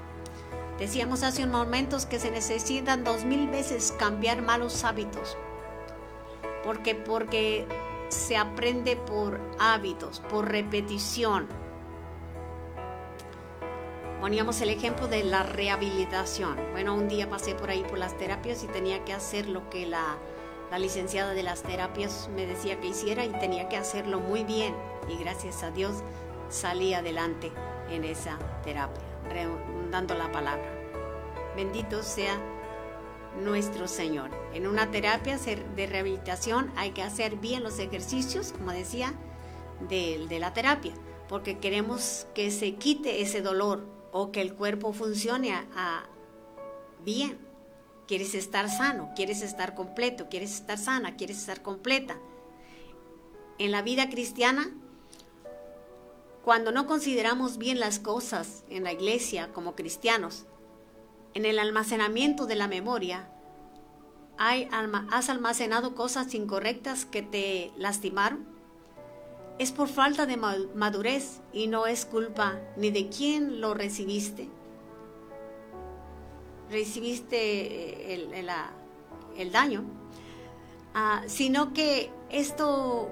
Decíamos 0.79 1.25
hace 1.25 1.42
un 1.42 1.51
momentos 1.51 2.07
que 2.07 2.21
se 2.21 2.31
necesitan 2.31 3.03
dos 3.03 3.25
mil 3.25 3.49
veces 3.49 3.92
cambiar 3.99 4.40
malos 4.40 4.85
hábitos. 4.85 5.37
Porque, 6.69 6.95
porque 6.95 7.65
se 8.11 8.37
aprende 8.37 8.95
por 8.95 9.41
hábitos, 9.59 10.21
por 10.21 10.51
repetición. 10.51 11.49
Poníamos 14.21 14.61
el 14.61 14.69
ejemplo 14.69 15.09
de 15.09 15.25
la 15.25 15.45
rehabilitación. 15.45 16.59
Bueno, 16.73 16.95
un 16.95 17.09
día 17.09 17.31
pasé 17.31 17.55
por 17.55 17.71
ahí 17.71 17.85
por 17.85 17.97
las 17.97 18.19
terapias 18.19 18.63
y 18.65 18.67
tenía 18.67 19.03
que 19.07 19.15
hacer 19.15 19.49
lo 19.49 19.71
que 19.71 19.87
la, 19.87 20.19
la 20.71 20.79
licenciada 20.79 21.33
de 21.33 21.43
las 21.43 21.63
terapias 21.63 22.29
me 22.37 22.45
decía 22.45 22.79
que 22.79 22.89
hiciera 22.89 23.25
y 23.25 23.31
tenía 23.41 23.71
que 23.71 23.79
hacerlo 23.79 24.21
muy 24.21 24.45
bien. 24.45 24.75
Y 25.09 25.17
gracias 25.17 25.63
a 25.63 25.71
Dios 25.71 26.03
salí 26.51 26.93
adelante 26.93 27.51
en 27.89 28.05
esa 28.05 28.39
terapia, 28.63 29.05
dando 29.91 30.15
la 30.15 30.31
palabra. 30.31 30.71
Bendito 31.57 32.03
sea 32.03 32.39
nuestro 33.43 33.88
Señor. 33.88 34.31
En 34.53 34.67
una 34.67 34.91
terapia 34.91 35.38
de 35.38 35.87
rehabilitación 35.87 36.73
hay 36.77 36.91
que 36.91 37.03
hacer 37.03 37.37
bien 37.37 37.62
los 37.62 37.79
ejercicios, 37.79 38.53
como 38.53 38.73
decía, 38.73 39.14
de, 39.88 40.38
la 40.38 40.53
terapia, 40.53 40.93
porque 41.29 41.59
queremos 41.59 42.27
que 42.35 42.51
se 42.51 42.75
quite 42.75 43.23
ese 43.23 43.43
dolor 43.43 43.87
o 44.12 44.33
que 44.33 44.41
el 44.41 44.55
cuerpo 44.55 44.93
funcione 44.93 45.55
bien. 47.05 47.38
Quieres 48.07 48.35
estar 48.35 48.71
sano, 48.71 49.12
quieres 49.14 49.43
estar 49.43 49.75
completo, 49.75 50.29
quieres 50.31 50.55
estar 50.55 50.79
sana, 50.79 51.17
quieres 51.17 51.38
estar 51.38 51.62
completa. 51.62 52.17
En 53.59 53.71
la 53.71 53.83
vida 53.83 54.09
cristiana 54.09 54.73
cuando 56.49 56.73
no 56.73 56.87
consideramos 56.87 57.59
bien 57.59 57.79
las 57.79 57.99
cosas 57.99 58.64
en 58.71 58.83
la 58.83 58.91
iglesia 58.91 59.53
como 59.53 59.75
cristianos, 59.75 60.47
en 61.35 61.45
el 61.45 61.59
almacenamiento 61.59 62.47
de 62.47 62.57
la 62.57 62.69
memoria, 62.69 63.31
has 64.38 65.29
almacenado 65.29 65.95
cosas 65.95 66.33
incorrectas 66.35 67.05
que 67.05 67.23
te 67.23 67.73
lastimaron, 67.77 68.47
es 69.59 69.73
por 69.73 69.88
falta 69.88 70.25
de 70.27 70.37
madurez 70.37 71.41
y 71.53 71.67
no 71.67 71.87
es 71.87 72.05
culpa 72.05 72.61
ni 72.77 72.91
de 72.91 73.09
quién 73.09 73.61
lo 73.61 73.75
recibiste. 73.75 74.49
Recibiste 76.71 78.12
eh, 78.12 78.55
el, 79.37 79.53
daño, 79.53 79.85
ah, 80.95 81.23
sino 81.27 81.73
que 81.73 82.11
esto 82.31 83.11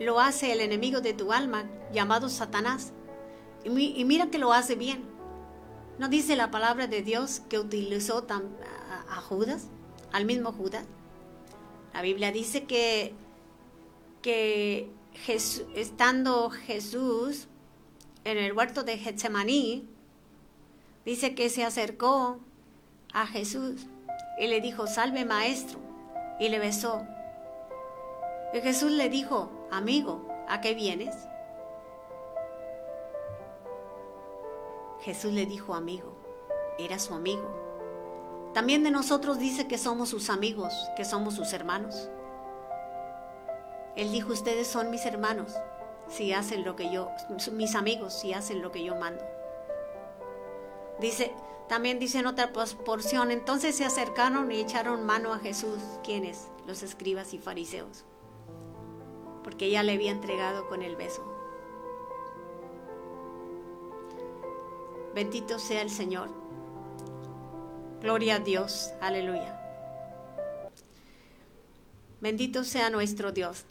lo 0.00 0.20
hace 0.20 0.52
el 0.52 0.60
enemigo 0.60 1.00
de 1.00 1.12
tu 1.12 1.32
alma, 1.32 1.64
llamado 1.92 2.28
Satanás. 2.28 2.92
Y, 3.64 4.04
mira 4.04 4.30
que 4.30 4.38
lo 4.38 4.52
hace 4.52 4.74
bien. 4.74 5.04
¿No 5.98 6.08
dice 6.08 6.36
la 6.36 6.50
palabra 6.50 6.86
de 6.86 7.02
Dios 7.02 7.42
que 7.48 7.58
utilizó 7.58 8.26
a, 8.28 9.20
Judas, 9.20 9.68
al 10.12 10.24
mismo 10.24 10.52
Judas? 10.52 10.84
La 11.92 12.02
Biblia 12.02 12.32
dice 12.32 12.64
que, 12.64 13.14
que 14.22 14.90
estando 15.74 16.50
Jesús 16.50 17.48
en 18.24 18.38
el 18.38 18.52
huerto 18.52 18.82
de 18.82 18.98
Getsemaní, 18.98 19.86
dice 21.04 21.34
que 21.34 21.50
se 21.50 21.64
acercó 21.64 22.40
a 23.12 23.26
Jesús 23.26 23.86
y 24.38 24.46
le 24.46 24.60
dijo, 24.60 24.86
salve 24.86 25.24
maestro, 25.24 25.78
y 26.40 26.48
le 26.48 26.58
besó. 26.58 27.06
Y 28.54 28.60
Jesús 28.60 28.90
le 28.92 29.08
dijo, 29.08 29.68
amigo, 29.70 30.28
¿a 30.48 30.60
qué 30.60 30.74
vienes? 30.74 31.14
Jesús 35.02 35.32
le 35.32 35.46
dijo 35.46 35.74
amigo, 35.74 36.14
era 36.78 36.98
su 36.98 37.14
amigo. 37.14 37.48
También 38.54 38.82
de 38.82 38.90
nosotros 38.90 39.38
dice 39.38 39.66
que 39.66 39.78
somos 39.78 40.08
sus 40.08 40.30
amigos, 40.30 40.72
que 40.96 41.04
somos 41.04 41.34
sus 41.34 41.52
hermanos. 41.52 42.08
Él 43.96 44.10
dijo, 44.12 44.32
ustedes 44.32 44.66
son 44.66 44.90
mis 44.90 45.04
hermanos, 45.04 45.54
si 46.08 46.32
hacen 46.32 46.64
lo 46.64 46.76
que 46.76 46.90
yo, 46.90 47.08
mis 47.52 47.74
amigos, 47.74 48.14
si 48.14 48.32
hacen 48.32 48.62
lo 48.62 48.72
que 48.72 48.84
yo 48.84 48.94
mando. 48.96 49.22
Dice, 51.00 51.32
también 51.68 51.98
dice 51.98 52.18
en 52.18 52.26
otra 52.26 52.52
porción, 52.52 53.30
entonces 53.30 53.76
se 53.76 53.84
acercaron 53.84 54.50
y 54.50 54.60
echaron 54.60 55.04
mano 55.04 55.32
a 55.32 55.38
Jesús, 55.38 55.78
quienes, 56.02 56.48
los 56.66 56.82
escribas 56.82 57.34
y 57.34 57.38
fariseos 57.38 58.04
porque 59.42 59.70
ya 59.70 59.82
le 59.82 59.92
había 59.92 60.10
entregado 60.10 60.68
con 60.68 60.82
el 60.82 60.96
beso. 60.96 61.22
Bendito 65.14 65.58
sea 65.58 65.82
el 65.82 65.90
Señor. 65.90 66.28
Gloria 68.00 68.36
a 68.36 68.38
Dios. 68.38 68.92
Aleluya. 69.00 69.58
Bendito 72.20 72.64
sea 72.64 72.88
nuestro 72.90 73.32
Dios. 73.32 73.64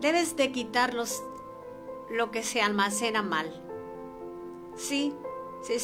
Debes 0.00 0.36
de 0.36 0.50
quitar 0.52 0.94
lo 0.94 2.30
que 2.30 2.42
se 2.42 2.62
almacena 2.62 3.22
mal. 3.22 3.52
Sí, 4.76 5.14
se 5.62 5.78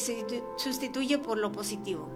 sustituye 0.57 1.17
por 1.17 1.37
lo 1.37 1.51
positivo. 1.51 2.09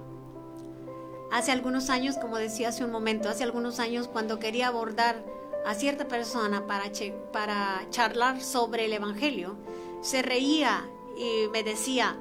Hace 1.31 1.51
algunos 1.51 1.89
años, 1.89 2.17
como 2.17 2.37
decía 2.37 2.69
hace 2.69 2.83
un 2.83 2.91
momento, 2.91 3.29
hace 3.29 3.43
algunos 3.43 3.79
años 3.79 4.07
cuando 4.07 4.39
quería 4.39 4.67
abordar 4.67 5.23
a 5.65 5.75
cierta 5.75 6.07
persona 6.07 6.65
para, 6.65 6.85
para 7.31 7.85
charlar 7.91 8.41
sobre 8.41 8.85
el 8.85 8.93
Evangelio, 8.93 9.55
se 10.01 10.21
reía 10.21 10.89
y 11.19 11.49
me 11.51 11.63
decía, 11.63 12.15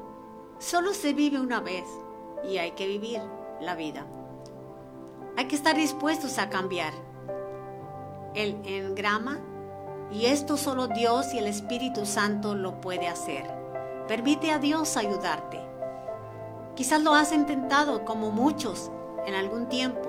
solo 0.58 0.92
se 0.92 1.12
vive 1.12 1.38
una 1.38 1.60
vez 1.60 1.84
y 2.42 2.58
hay 2.58 2.72
que 2.72 2.88
vivir 2.88 3.20
la 3.60 3.76
vida. 3.76 4.04
Hay 5.36 5.46
que 5.46 5.54
estar 5.54 5.76
dispuestos 5.76 6.38
a 6.38 6.50
cambiar 6.50 6.92
el 8.34 8.60
engrama 8.64 9.38
y 10.10 10.26
esto 10.26 10.56
solo 10.56 10.88
Dios 10.88 11.32
y 11.32 11.38
el 11.38 11.46
Espíritu 11.46 12.06
Santo 12.06 12.56
lo 12.56 12.80
puede 12.80 13.06
hacer. 13.06 13.44
Permite 14.08 14.50
a 14.50 14.58
Dios 14.58 14.96
ayudarte. 14.96 15.60
Quizás 16.74 17.00
lo 17.00 17.14
has 17.14 17.30
intentado 17.32 18.04
como 18.04 18.32
muchos 18.32 18.90
en 19.26 19.34
algún 19.34 19.68
tiempo 19.68 20.08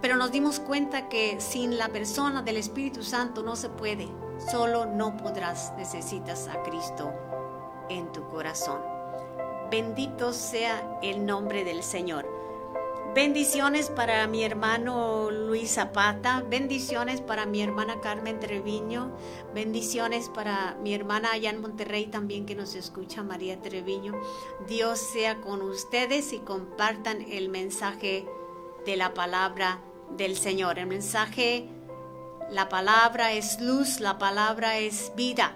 pero 0.00 0.16
nos 0.16 0.32
dimos 0.32 0.60
cuenta 0.60 1.10
que 1.10 1.40
sin 1.40 1.76
la 1.76 1.88
persona 1.88 2.40
del 2.40 2.56
Espíritu 2.56 3.02
Santo 3.02 3.42
no 3.42 3.54
se 3.54 3.68
puede. 3.68 4.08
Solo 4.48 4.86
no 4.86 5.16
podrás. 5.16 5.72
Necesitas 5.76 6.48
a 6.48 6.62
Cristo 6.62 7.12
en 7.88 8.10
tu 8.12 8.26
corazón. 8.28 8.80
Bendito 9.70 10.32
sea 10.32 10.98
el 11.02 11.26
nombre 11.26 11.64
del 11.64 11.82
Señor. 11.82 12.40
Bendiciones 13.14 13.90
para 13.90 14.28
mi 14.28 14.44
hermano 14.44 15.32
Luis 15.32 15.74
Zapata, 15.74 16.44
bendiciones 16.48 17.20
para 17.20 17.44
mi 17.44 17.60
hermana 17.60 18.00
Carmen 18.00 18.38
Treviño, 18.38 19.10
bendiciones 19.52 20.28
para 20.28 20.76
mi 20.80 20.94
hermana 20.94 21.32
allá 21.32 21.52
Monterrey 21.54 22.06
también 22.06 22.46
que 22.46 22.54
nos 22.54 22.76
escucha, 22.76 23.24
María 23.24 23.60
Treviño. 23.60 24.12
Dios 24.68 25.00
sea 25.00 25.40
con 25.40 25.60
ustedes 25.60 26.32
y 26.32 26.38
compartan 26.38 27.22
el 27.22 27.48
mensaje 27.48 28.26
de 28.86 28.96
la 28.96 29.12
palabra 29.12 29.80
del 30.16 30.36
Señor. 30.36 30.78
El 30.78 30.86
mensaje, 30.86 31.68
la 32.50 32.68
palabra 32.68 33.32
es 33.32 33.60
luz, 33.60 34.00
la 34.00 34.18
palabra 34.18 34.78
es 34.78 35.12
vida. 35.14 35.52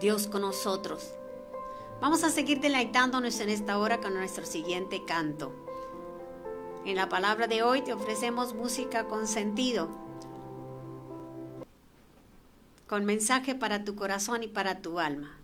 Dios 0.00 0.26
con 0.26 0.40
nosotros. 0.40 1.12
Vamos 2.00 2.24
a 2.24 2.30
seguir 2.30 2.60
deleitándonos 2.60 3.38
en 3.40 3.50
esta 3.50 3.78
hora 3.78 3.98
con 4.00 4.14
nuestro 4.14 4.46
siguiente 4.46 5.04
canto. 5.04 5.52
En 6.86 6.96
la 6.96 7.10
palabra 7.10 7.48
de 7.48 7.62
hoy 7.62 7.82
te 7.82 7.92
ofrecemos 7.92 8.54
música 8.54 9.04
con 9.04 9.26
sentido, 9.26 9.88
con 12.86 13.04
mensaje 13.04 13.54
para 13.54 13.84
tu 13.84 13.94
corazón 13.94 14.42
y 14.42 14.48
para 14.48 14.80
tu 14.80 14.98
alma. 14.98 15.37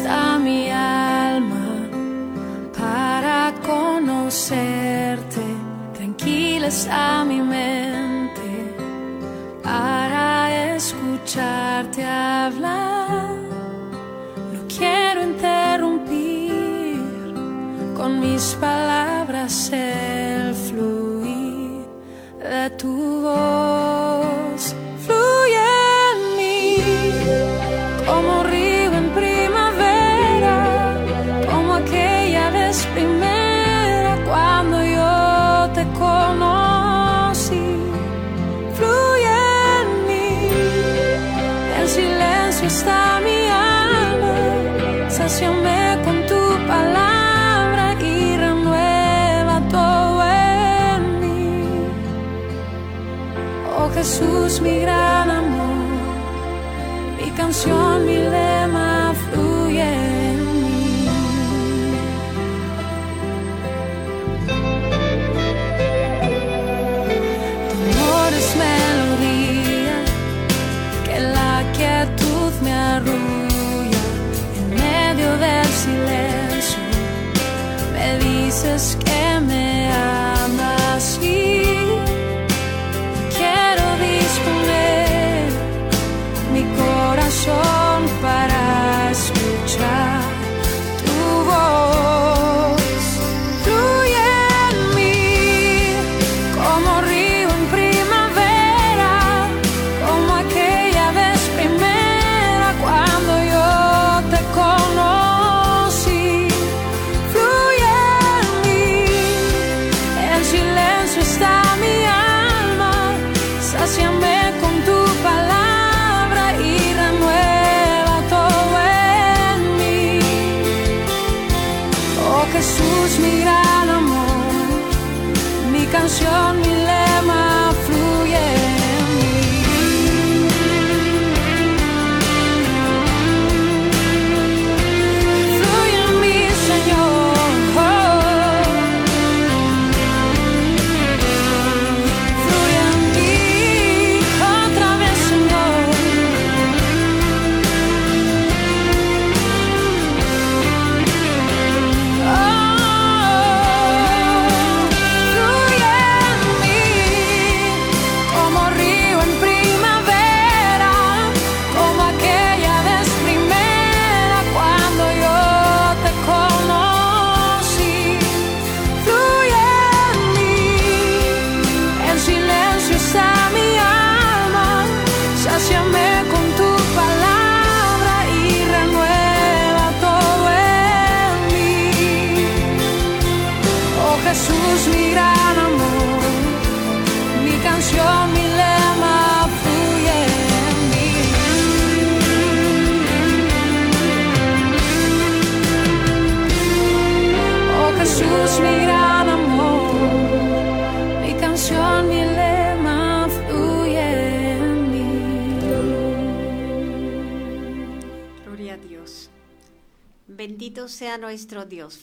Está 0.00 0.38
mi 0.38 0.70
alma 0.70 1.66
para 2.78 3.52
conocerte, 3.70 5.44
tranquila 5.92 6.68
está 6.68 7.22
mi 7.22 7.42
mente 7.42 8.50
para 9.62 10.74
escucharte 10.74 12.02
hablar. 12.02 13.36
No 14.54 14.60
quiero 14.74 15.22
interrumpir 15.22 17.02
con 17.94 18.20
mis 18.20 18.56
palabras 18.58 19.70
el 19.70 20.54
fluir 20.54 21.84
de 22.38 22.70
tu 22.78 23.20
voz. 23.20 23.59
Mi 57.66 57.89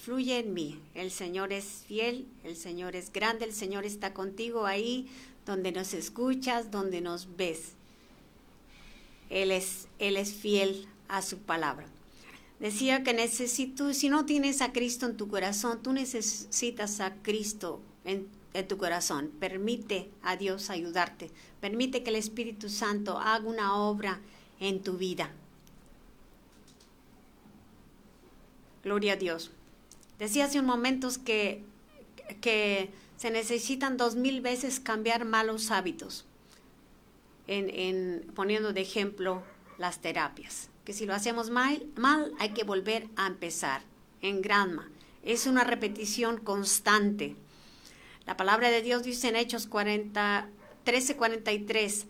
Fluye 0.07 0.39
en 0.39 0.53
mí. 0.53 0.79
El 0.95 1.11
Señor 1.11 1.51
es 1.51 1.83
fiel, 1.85 2.25
el 2.45 2.55
Señor 2.55 2.95
es 2.95 3.11
grande, 3.11 3.43
el 3.43 3.51
Señor 3.51 3.83
está 3.83 4.13
contigo 4.13 4.65
ahí 4.65 5.05
donde 5.45 5.73
nos 5.73 5.93
escuchas, 5.93 6.71
donde 6.71 7.01
nos 7.01 7.35
ves. 7.35 7.73
Él 9.29 9.51
es, 9.51 9.89
Él 9.99 10.15
es 10.15 10.31
fiel 10.31 10.87
a 11.09 11.21
su 11.21 11.39
palabra. 11.39 11.87
Decía 12.61 13.03
que 13.03 13.11
necesito, 13.11 13.93
si 13.93 14.07
no 14.07 14.25
tienes 14.25 14.61
a 14.61 14.71
Cristo 14.71 15.07
en 15.07 15.17
tu 15.17 15.27
corazón, 15.27 15.83
tú 15.83 15.91
necesitas 15.91 17.01
a 17.01 17.13
Cristo 17.15 17.81
en, 18.05 18.29
en 18.53 18.65
tu 18.65 18.77
corazón. 18.77 19.29
Permite 19.41 20.07
a 20.23 20.37
Dios 20.37 20.69
ayudarte. 20.69 21.31
Permite 21.59 22.03
que 22.03 22.11
el 22.11 22.15
Espíritu 22.15 22.69
Santo 22.69 23.17
haga 23.17 23.45
una 23.45 23.75
obra 23.75 24.21
en 24.61 24.81
tu 24.81 24.93
vida. 24.97 25.29
Gloria 28.85 29.11
a 29.11 29.17
Dios. 29.17 29.51
Decía 30.19 30.45
hace 30.45 30.59
un 30.59 30.65
momento 30.65 31.09
que, 31.23 31.63
que 32.41 32.89
se 33.17 33.31
necesitan 33.31 33.97
dos 33.97 34.15
mil 34.15 34.41
veces 34.41 34.79
cambiar 34.79 35.25
malos 35.25 35.71
hábitos, 35.71 36.25
en, 37.47 37.69
en, 37.69 38.31
poniendo 38.35 38.73
de 38.73 38.81
ejemplo 38.81 39.43
las 39.77 39.99
terapias. 39.99 40.69
Que 40.85 40.93
si 40.93 41.05
lo 41.05 41.13
hacemos 41.13 41.49
mal, 41.49 41.85
mal, 41.95 42.31
hay 42.39 42.49
que 42.49 42.63
volver 42.63 43.07
a 43.15 43.27
empezar 43.27 43.81
en 44.21 44.41
granma. 44.41 44.89
Es 45.23 45.45
una 45.45 45.63
repetición 45.63 46.37
constante. 46.37 47.35
La 48.25 48.37
palabra 48.37 48.69
de 48.69 48.81
Dios 48.81 49.03
dice 49.03 49.29
en 49.29 49.35
Hechos 49.35 49.67
40, 49.67 50.49
13, 50.83 51.15
43, 51.15 52.07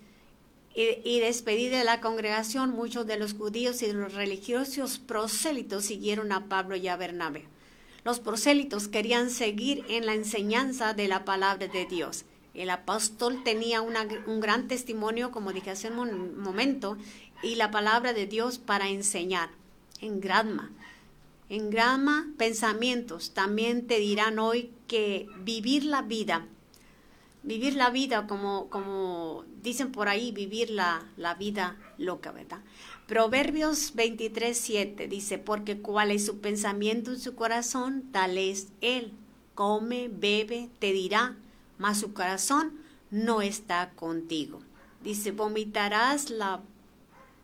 y, 0.76 0.82
y 1.04 1.20
despedida 1.20 1.80
de 1.80 1.84
la 1.84 2.02
congregación, 2.02 2.70
muchos 2.70 3.06
de 3.06 3.18
los 3.18 3.34
judíos 3.34 3.82
y 3.82 3.88
de 3.88 3.94
los 3.94 4.14
religiosos 4.14 5.00
prosélitos 5.00 5.86
siguieron 5.86 6.32
a 6.32 6.48
Pablo 6.48 6.76
y 6.76 6.88
a 6.88 6.96
Bernabé. 6.96 7.46
Los 8.08 8.22
prosélitos 8.22 8.88
querían 8.88 9.30
seguir 9.30 9.84
en 9.90 10.06
la 10.06 10.14
enseñanza 10.14 10.94
de 10.94 11.10
la 11.10 11.26
palabra 11.26 11.68
de 11.68 11.86
Dios. 11.86 12.24
El 12.54 12.70
apóstol 12.70 13.44
tenía 13.44 13.82
un 13.82 14.40
gran 14.40 14.70
testimonio, 14.70 15.30
como 15.30 15.52
dije 15.52 15.72
hace 15.72 15.92
un 15.92 16.40
momento, 16.40 16.98
y 17.44 17.56
la 17.56 17.70
palabra 17.70 18.14
de 18.14 18.26
Dios 18.26 18.60
para 18.60 18.88
enseñar. 18.88 19.50
En 20.00 20.22
Gradma. 20.22 20.72
En 21.50 21.70
Gradma, 21.70 22.28
pensamientos 22.38 23.34
también 23.34 23.88
te 23.88 24.00
dirán 24.00 24.40
hoy 24.40 24.72
que 24.88 25.28
vivir 25.44 25.84
la 25.84 26.02
vida, 26.02 26.46
vivir 27.44 27.76
la 27.76 27.90
vida 27.90 28.26
como, 28.26 28.70
como 28.70 29.44
dicen 29.62 29.92
por 29.92 30.08
ahí, 30.08 30.32
vivir 30.32 30.70
la, 30.70 31.06
la 31.18 31.34
vida 31.34 31.76
loca, 31.98 32.32
¿verdad? 32.32 32.62
Proverbios 33.08 33.96
23, 33.96 34.58
7 34.58 35.08
dice, 35.08 35.38
porque 35.38 35.78
cuál 35.78 36.12
es 36.12 36.26
su 36.26 36.40
pensamiento 36.42 37.12
en 37.14 37.20
su 37.22 37.36
corazón, 37.36 38.04
tal 38.12 38.38
es 38.38 38.68
él. 38.82 39.14
Come, 39.56 40.10
bebe, 40.10 40.70
te 40.80 40.92
dirá, 40.92 41.38
mas 41.78 42.02
su 42.02 42.14
corazón 42.14 42.74
no 43.10 43.42
está 43.42 43.92
contigo. 43.92 44.60
Dice, 45.02 45.32
vomitarás 45.32 46.30
la 46.30 46.60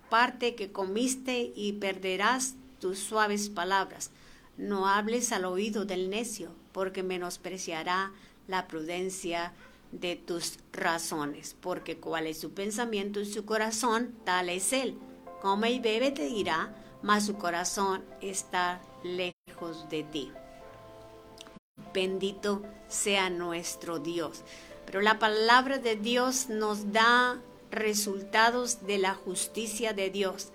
parte 0.10 0.56
que 0.56 0.74
comiste 0.74 1.54
y 1.56 1.72
perderás 1.74 2.56
tus 2.82 3.00
suaves 3.00 3.48
palabras. 3.48 4.12
No 4.58 4.90
hables 4.90 5.32
al 5.32 5.46
oído 5.46 5.86
del 5.86 6.10
necio, 6.10 6.52
porque 6.74 7.04
menospreciará 7.04 8.12
la 8.50 8.68
prudencia 8.68 9.54
de 9.94 10.18
tus 10.18 10.60
razones, 10.74 11.56
porque 11.62 11.96
cuál 11.96 12.28
es 12.28 12.38
su 12.38 12.52
pensamiento 12.52 13.22
en 13.22 13.28
su 13.28 13.46
corazón, 13.46 14.14
tal 14.26 14.50
es 14.50 14.74
él. 14.74 14.98
Come 15.44 15.72
y 15.72 15.80
bebe 15.82 16.12
te 16.12 16.24
dirá, 16.24 16.74
mas 17.02 17.26
su 17.26 17.36
corazón 17.36 18.02
está 18.22 18.80
lejos 19.04 19.90
de 19.90 20.04
ti. 20.04 20.32
Bendito 21.94 22.64
sea 22.88 23.30
nuestro 23.30 24.00
Dios. 24.00 24.42
Pero 24.86 25.02
la 25.02 25.20
palabra 25.20 25.80
de 25.80 25.98
Dios 25.98 26.48
nos 26.48 26.94
da 26.94 27.42
resultados 27.72 28.88
de 28.88 29.00
la 29.00 29.16
justicia 29.16 29.92
de 29.92 30.10
Dios. 30.10 30.54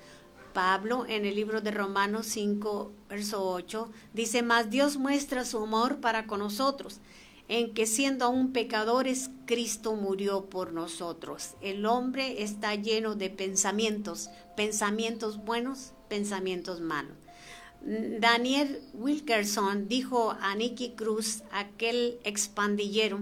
Pablo 0.54 1.04
en 1.06 1.26
el 1.26 1.34
libro 1.34 1.60
de 1.60 1.70
Romanos 1.70 2.24
5, 2.28 2.90
verso 3.10 3.46
8, 3.46 3.90
dice, 4.14 4.42
mas 4.42 4.70
Dios 4.70 4.96
muestra 4.96 5.44
su 5.44 5.62
amor 5.62 6.00
para 6.00 6.26
con 6.26 6.38
nosotros, 6.38 7.00
en 7.48 7.74
que 7.74 7.86
siendo 7.86 8.26
aún 8.26 8.52
pecadores, 8.52 9.30
Cristo 9.46 9.96
murió 9.96 10.46
por 10.46 10.72
nosotros. 10.72 11.54
El 11.60 11.86
hombre 11.86 12.42
está 12.42 12.74
lleno 12.74 13.14
de 13.14 13.30
pensamientos, 13.30 14.30
pensamientos 14.56 15.44
buenos, 15.44 15.92
pensamientos 16.08 16.80
malos. 16.80 17.16
Daniel 17.80 18.82
Wilkerson 18.92 19.88
dijo 19.88 20.36
a 20.40 20.54
Nicky 20.54 20.90
Cruz, 20.90 21.42
aquel 21.52 22.18
expandillero, 22.24 23.20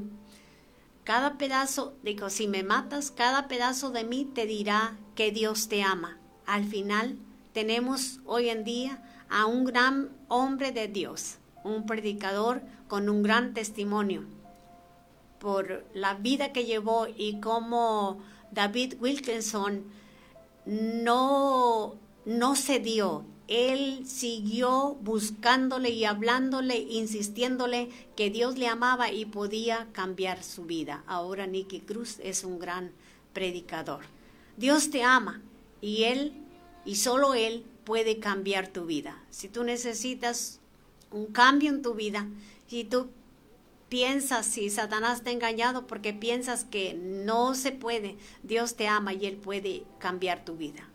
cada 1.07 1.39
pedazo, 1.39 1.95
dijo, 2.03 2.31
si 2.31 2.49
me 2.49 2.65
matas, 2.65 3.13
cada 3.13 3.47
pedazo 3.47 3.91
de 3.91 4.03
mí 4.03 4.25
te 4.25 4.45
dirá 4.45 4.99
que 5.15 5.31
Dios 5.31 5.69
te 5.69 5.85
ama. 5.85 6.19
Al 6.47 6.65
final 6.65 7.17
tenemos 7.53 8.19
hoy 8.25 8.49
en 8.49 8.65
día 8.65 9.05
a 9.29 9.47
un 9.47 9.65
gran 9.65 10.11
hombre 10.27 10.73
de 10.73 10.89
Dios, 10.89 11.37
un 11.67 11.87
predicador 11.87 12.63
con 12.89 13.09
un 13.09 13.23
gran 13.23 13.55
testimonio 13.55 14.25
por 15.39 15.85
la 15.95 16.15
vida 16.15 16.53
que 16.53 16.65
llevó 16.65 17.07
y 17.17 17.41
cómo 17.41 18.19
David 18.51 18.95
Wilkinson 19.01 19.85
no, 20.65 21.95
no 22.25 22.57
cedió. 22.57 23.25
Él 23.49 24.03
siguió 24.07 24.97
buscándole 25.03 25.91
y 25.91 26.05
hablándole, 26.05 26.79
insistiéndole 26.79 27.91
que 28.17 28.31
Dios 28.31 28.59
le 28.59 28.67
amaba 28.67 29.13
y 29.13 29.25
podía 29.25 29.87
cambiar 29.93 30.43
su 30.43 30.65
vida. 30.65 31.05
Ahora 31.07 31.47
Nicky 31.47 31.81
Cruz 31.81 32.19
es 32.25 32.43
un 32.43 32.59
gran 32.59 32.91
predicador. 33.33 34.01
Dios 34.57 34.91
te 34.91 35.05
ama 35.05 35.43
y 35.81 36.05
Él, 36.05 36.33
y 36.85 36.97
solo 36.97 37.35
Él, 37.35 37.65
puede 37.85 38.19
cambiar 38.19 38.67
tu 38.67 38.85
vida. 38.85 39.23
Si 39.31 39.49
tú 39.49 39.63
necesitas 39.63 40.59
un 41.11 41.27
cambio 41.27 41.71
en 41.71 41.83
tu 41.83 41.95
vida, 41.95 42.27
si 42.67 42.85
tú 42.85 43.09
piensas, 43.89 44.47
si 44.47 44.71
Satanás 44.71 45.23
te 45.23 45.31
ha 45.31 45.33
engañado 45.33 45.87
porque 45.87 46.13
piensas 46.13 46.65
que 46.65 46.95
no 46.95 47.55
se 47.55 47.73
puede, 47.73 48.17
Dios 48.43 48.77
te 48.77 48.89
ama 48.89 49.13
y 49.13 49.27
Él 49.27 49.37
puede 49.37 49.85
cambiar 49.99 50.45
tu 50.45 50.57
vida. 50.57 50.89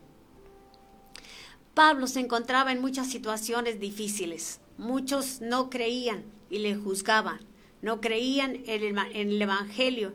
Pablo 1.74 2.08
se 2.08 2.20
encontraba 2.20 2.72
en 2.72 2.82
muchas 2.82 3.10
situaciones 3.10 3.80
difíciles. 3.80 4.60
Muchos 4.78 5.40
no 5.42 5.70
creían 5.70 6.26
y 6.50 6.60
le 6.60 6.76
juzgaban. 6.76 7.40
No 7.82 8.02
creían 8.02 8.58
en 8.66 8.98
el, 9.14 9.42
Evangelio, 9.42 10.14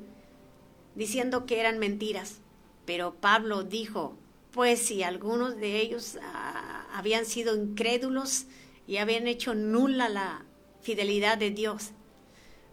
diciendo 0.94 1.47
que 1.47 1.59
eran 1.59 1.78
mentiras. 1.78 2.40
Pero 2.84 3.14
Pablo 3.14 3.64
dijo, 3.64 4.16
pues 4.53 4.80
si 4.80 5.03
algunos 5.03 5.57
de 5.57 5.80
ellos 5.80 6.18
ah, 6.22 6.86
habían 6.92 7.24
sido 7.24 7.57
incrédulos 7.57 8.47
y 8.87 8.99
habían 8.99 9.26
hecho 9.26 9.55
nula 9.55 10.09
la 10.09 10.45
fidelidad 10.80 11.39
de 11.39 11.51
Dios. 11.51 11.93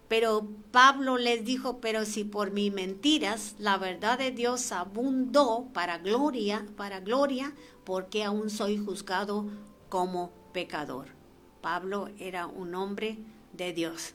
Pero 0.08 0.48
Pablo 0.72 1.18
les 1.18 1.44
dijo, 1.44 1.80
pero 1.80 2.06
si 2.06 2.24
por 2.24 2.52
mis 2.52 2.72
mentiras 2.72 3.56
la 3.58 3.78
verdad 3.78 4.20
de 4.20 4.32
Dios 4.32 4.72
abundó 4.72 5.70
para 5.74 5.98
gloria, 5.98 6.66
para 6.78 7.00
gloria, 7.00 7.54
porque 7.84 8.24
aún 8.24 8.50
soy 8.50 8.78
juzgado 8.78 9.48
como 9.90 10.32
pecador. 10.54 11.08
Pablo 11.62 12.10
era 12.20 12.46
un 12.46 12.76
hombre 12.76 13.18
de 13.54 13.74
Dios. 13.74 14.14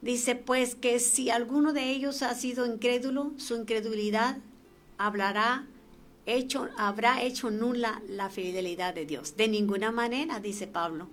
Dice 0.00 0.34
pues 0.34 0.74
que 0.74 0.98
si 0.98 1.28
alguno 1.28 1.72
de 1.72 1.90
ellos 1.90 2.22
ha 2.22 2.34
sido 2.34 2.64
incrédulo, 2.64 3.32
su 3.36 3.56
incredulidad 3.56 4.38
hablará 4.96 5.66
hecho, 6.26 6.68
habrá 6.76 7.22
hecho 7.22 7.50
nula 7.50 8.02
la 8.08 8.30
fidelidad 8.30 8.94
de 8.94 9.06
Dios. 9.06 9.36
De 9.36 9.48
ninguna 9.48 9.90
manera, 9.90 10.40
dice 10.40 10.66
Pablo. 10.66 11.08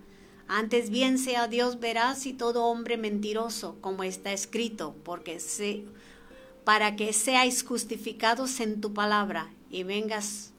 Antes 0.47 0.89
bien 0.89 1.17
sea 1.17 1.47
Dios 1.47 1.79
veraz 1.79 2.25
y 2.25 2.33
todo 2.33 2.65
hombre 2.65 2.97
mentiroso, 2.97 3.77
como 3.81 4.03
está 4.03 4.31
escrito, 4.31 4.95
porque 5.03 5.39
se, 5.39 5.83
para 6.63 6.95
que 6.95 7.11
seáis 7.11 7.63
justificados 7.63 8.59
en 8.61 8.79
tu 8.79 8.93
palabra 8.93 9.51
y 9.69 9.83
vengas 9.83 10.53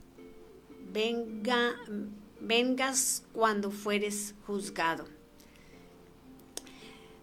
venga, 0.92 1.76
vengas 2.40 3.24
cuando 3.32 3.70
fueres 3.70 4.34
juzgado. 4.46 5.06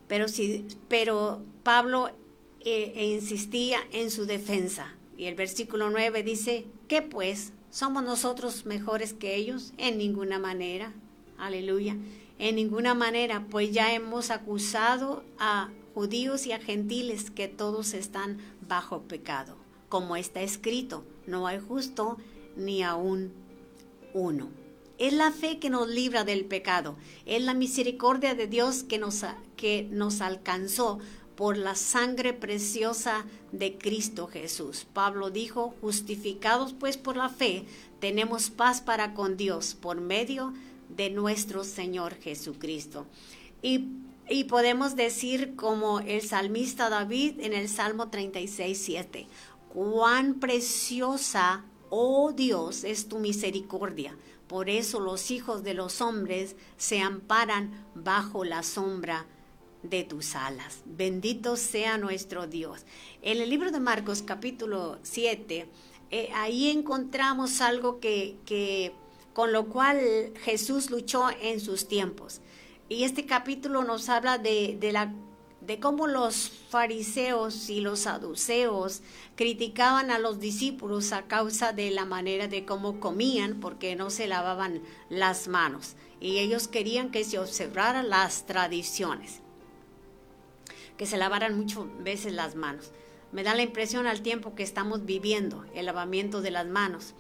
Pero, 0.08 0.28
si, 0.28 0.66
pero 0.88 1.42
Pablo 1.64 2.10
eh, 2.62 2.94
e 2.96 3.06
insistía 3.08 3.80
en 3.92 4.12
su 4.12 4.26
defensa. 4.26 4.94
Y 5.18 5.26
el 5.26 5.36
versículo 5.36 5.90
9 5.90 6.24
dice, 6.24 6.66
¿qué 6.88 7.02
pues? 7.02 7.54
¿Somos 7.70 8.04
nosotros 8.04 8.66
mejores 8.66 9.14
que 9.14 9.36
ellos? 9.36 9.74
En 9.78 9.98
ninguna 9.98 10.40
manera. 10.40 10.94
Aleluya. 11.38 11.98
En 12.40 12.56
ninguna 12.56 12.94
manera, 12.94 13.46
pues 13.50 13.72
ya 13.72 13.94
hemos 13.94 14.32
acusado 14.32 15.24
a 15.40 15.70
judíos 15.94 16.46
y 16.46 16.52
a 16.52 16.60
gentiles 16.60 17.32
que 17.32 17.48
todos 17.48 17.94
están 17.94 18.38
bajo 18.68 19.02
pecado. 19.04 19.56
Como 19.90 20.16
está 20.16 20.42
escrito, 20.42 21.06
no 21.28 21.48
hay 21.48 21.60
justo 21.60 22.18
ni 22.58 22.84
aún 22.84 23.32
uno. 24.14 24.50
Es 24.98 25.14
la 25.14 25.32
fe 25.32 25.60
que 25.60 25.70
nos 25.70 25.90
libra 25.90 26.24
del 26.24 26.46
pecado. 26.46 26.96
Es 27.26 27.42
la 27.44 27.54
misericordia 27.54 28.34
de 28.36 28.48
Dios 28.48 28.84
que 28.84 28.98
nos, 28.98 29.26
que 29.58 29.88
nos 29.92 30.22
alcanzó 30.22 31.00
por 31.36 31.58
la 31.58 31.76
sangre 31.76 32.34
preciosa 32.34 33.26
de 33.52 33.78
Cristo 33.78 34.28
Jesús. 34.28 34.86
Pablo 34.94 35.30
dijo, 35.30 35.74
justificados 35.82 36.74
pues 36.74 36.98
por 36.98 37.18
la 37.18 37.30
fe, 37.30 37.66
tenemos 38.00 38.50
paz 38.50 38.82
para 38.82 39.14
con 39.14 39.38
Dios 39.38 39.76
por 39.80 40.00
medio 40.02 40.54
de 40.90 41.10
nuestro 41.10 41.64
Señor 41.64 42.16
Jesucristo. 42.16 43.06
Y, 43.62 43.88
y 44.30 44.46
podemos 44.46 44.96
decir 44.96 45.56
como 45.56 46.00
el 46.00 46.22
salmista 46.22 46.90
David 46.90 47.40
en 47.40 47.54
el 47.54 47.68
Salmo 47.68 48.10
36, 48.10 48.82
7, 48.82 49.28
cuán 49.74 50.36
preciosa 50.36 51.66
Oh 51.90 52.32
Dios, 52.32 52.84
es 52.84 53.08
tu 53.08 53.20
misericordia. 53.20 54.18
Por 54.48 54.70
eso 54.70 55.00
los 55.00 55.32
hijos 55.32 55.64
de 55.64 55.74
los 55.74 56.02
hombres 56.02 56.56
se 56.78 57.00
amparan 57.00 57.86
bajo 57.94 58.44
la 58.44 58.64
sombra 58.64 59.26
de 59.90 60.04
tus 60.04 60.36
alas. 60.36 60.82
Bendito 60.86 61.58
sea 61.58 61.98
nuestro 61.98 62.48
Dios. 62.48 62.86
En 63.22 63.42
el 63.42 63.50
libro 63.50 63.72
de 63.72 63.80
Marcos 63.80 64.22
capítulo 64.22 65.00
7, 65.04 65.68
eh, 66.12 66.30
ahí 66.34 66.70
encontramos 66.70 67.62
algo 67.62 68.00
que, 68.00 68.94
con 69.34 69.52
lo 69.52 69.68
cual 69.68 70.34
Jesús 70.44 70.90
luchó 70.90 71.28
en 71.42 71.60
sus 71.60 71.88
tiempos. 71.88 72.42
Y 72.88 73.04
este 73.04 73.26
capítulo 73.26 73.84
nos 73.84 74.10
habla 74.10 74.38
de, 74.38 74.78
de, 74.80 74.92
la, 74.92 75.14
de 75.62 75.80
cómo 75.80 76.08
los 76.08 76.52
fariseos 76.70 77.70
y 77.70 77.82
los 77.82 78.02
saduceos 78.02 79.02
criticaban 79.36 80.12
a 80.12 80.20
los 80.20 80.40
discípulos 80.40 81.12
a 81.12 81.24
causa 81.24 81.74
de 81.74 81.90
la 81.92 82.06
manera 82.06 82.48
de 82.48 82.66
cómo 82.66 83.00
comían 83.00 83.60
porque 83.60 83.96
no 83.96 84.10
se 84.10 84.28
lavaban 84.28 84.84
las 85.10 85.48
manos 85.48 85.96
y 86.20 86.40
ellos 86.40 86.68
querían 86.68 87.12
que 87.12 87.24
se 87.24 87.40
observaran 87.40 88.10
las 88.10 88.46
tradiciones, 88.46 89.42
que 90.98 91.06
se 91.06 91.18
lavaran 91.18 91.58
muchas 91.58 91.84
veces 92.04 92.34
las 92.34 92.56
manos. 92.56 92.92
Me 93.32 93.44
da 93.44 93.54
la 93.56 93.64
impresión 93.64 94.08
al 94.08 94.22
tiempo 94.22 94.56
que 94.56 94.64
estamos 94.64 95.06
viviendo, 95.06 95.66
el 95.74 95.88
lavamiento 95.88 96.42
de 96.42 96.52
las 96.52 96.68
manos. 96.68 97.14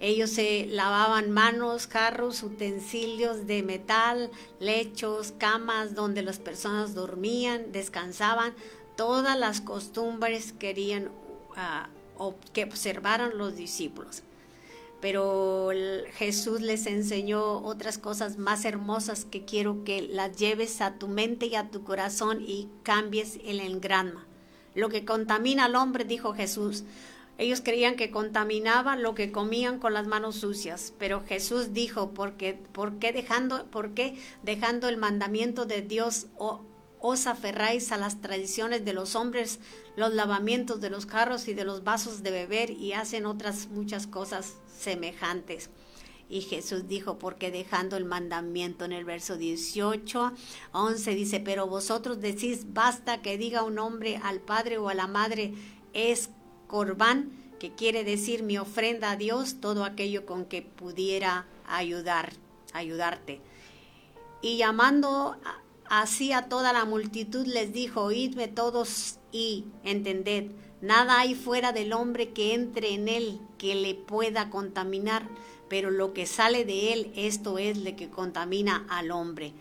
Ellos 0.00 0.30
se 0.30 0.66
lavaban 0.66 1.30
manos, 1.30 1.86
carros, 1.86 2.42
utensilios 2.42 3.46
de 3.46 3.62
metal, 3.62 4.30
lechos, 4.58 5.34
camas 5.36 5.94
donde 5.94 6.22
las 6.22 6.38
personas 6.38 6.94
dormían, 6.94 7.70
descansaban. 7.70 8.54
Todas 8.96 9.38
las 9.38 9.60
costumbres 9.60 10.54
querían 10.54 11.08
uh, 12.18 12.32
que 12.54 12.64
observaran 12.64 13.36
los 13.36 13.56
discípulos. 13.56 14.22
Pero 15.00 15.70
Jesús 16.12 16.60
les 16.60 16.86
enseñó 16.86 17.62
otras 17.62 17.96
cosas 17.96 18.36
más 18.36 18.64
hermosas 18.64 19.24
que 19.24 19.44
quiero 19.44 19.82
que 19.84 20.02
las 20.02 20.36
lleves 20.36 20.80
a 20.80 20.98
tu 20.98 21.08
mente 21.08 21.46
y 21.46 21.54
a 21.54 21.70
tu 21.70 21.84
corazón 21.84 22.42
y 22.46 22.68
cambies 22.82 23.38
el 23.44 23.60
engranma. 23.60 24.26
Lo 24.74 24.88
que 24.88 25.04
contamina 25.04 25.64
al 25.64 25.76
hombre, 25.76 26.04
dijo 26.04 26.34
Jesús, 26.34 26.84
ellos 27.38 27.62
creían 27.62 27.96
que 27.96 28.10
contaminaban 28.10 29.02
lo 29.02 29.14
que 29.14 29.32
comían 29.32 29.78
con 29.78 29.94
las 29.94 30.06
manos 30.06 30.36
sucias, 30.36 30.92
pero 30.98 31.24
Jesús 31.26 31.72
dijo, 31.72 32.10
¿por 32.10 32.34
qué, 32.34 32.58
dejando, 33.14 33.66
dejando 34.42 34.88
el 34.88 34.98
mandamiento 34.98 35.64
de 35.64 35.80
Dios 35.80 36.26
os 37.00 37.26
aferráis 37.26 37.92
a 37.92 37.96
las 37.96 38.20
tradiciones 38.20 38.84
de 38.84 38.92
los 38.92 39.16
hombres, 39.16 39.58
los 39.96 40.12
lavamientos 40.12 40.82
de 40.82 40.90
los 40.90 41.06
carros 41.06 41.48
y 41.48 41.54
de 41.54 41.64
los 41.64 41.82
vasos 41.82 42.22
de 42.22 42.30
beber 42.30 42.70
y 42.70 42.92
hacen 42.92 43.24
otras 43.24 43.68
muchas 43.68 44.06
cosas 44.06 44.56
semejantes? 44.80 45.70
Y 46.28 46.42
Jesús 46.42 46.86
dijo, 46.86 47.18
porque 47.18 47.50
dejando 47.50 47.96
el 47.96 48.04
mandamiento 48.04 48.84
en 48.84 48.92
el 48.92 49.04
verso 49.04 49.36
18, 49.36 50.32
11 50.72 51.14
dice, 51.16 51.40
pero 51.40 51.66
vosotros 51.66 52.20
decís, 52.20 52.72
basta 52.72 53.20
que 53.20 53.36
diga 53.36 53.64
un 53.64 53.80
hombre 53.80 54.20
al 54.22 54.40
padre 54.40 54.78
o 54.78 54.88
a 54.88 54.94
la 54.94 55.08
madre, 55.08 55.54
es 55.92 56.30
corbán, 56.68 57.32
que 57.58 57.74
quiere 57.74 58.04
decir 58.04 58.44
mi 58.44 58.58
ofrenda 58.58 59.10
a 59.10 59.16
Dios, 59.16 59.56
todo 59.60 59.84
aquello 59.84 60.24
con 60.24 60.44
que 60.44 60.62
pudiera 60.62 61.46
ayudar, 61.66 62.32
ayudarte. 62.72 63.40
Y 64.40 64.56
llamando 64.56 65.36
así 65.90 66.32
a 66.32 66.48
toda 66.48 66.72
la 66.72 66.84
multitud 66.84 67.44
les 67.44 67.72
dijo, 67.72 68.02
oídme 68.02 68.46
todos 68.46 69.18
y 69.32 69.66
entended, 69.82 70.52
nada 70.80 71.20
hay 71.20 71.34
fuera 71.34 71.72
del 71.72 71.92
hombre 71.92 72.30
que 72.30 72.54
entre 72.54 72.94
en 72.94 73.08
él 73.08 73.40
que 73.58 73.74
le 73.74 73.94
pueda 73.94 74.50
contaminar, 74.50 75.28
pero 75.68 75.90
lo 75.90 76.12
que 76.12 76.26
sale 76.26 76.64
de 76.64 76.92
él, 76.92 77.12
esto 77.14 77.58
es 77.58 77.78
lo 77.78 77.94
que 77.96 78.10
contamina 78.10 78.86
al 78.88 79.10
hombre. 79.10 79.52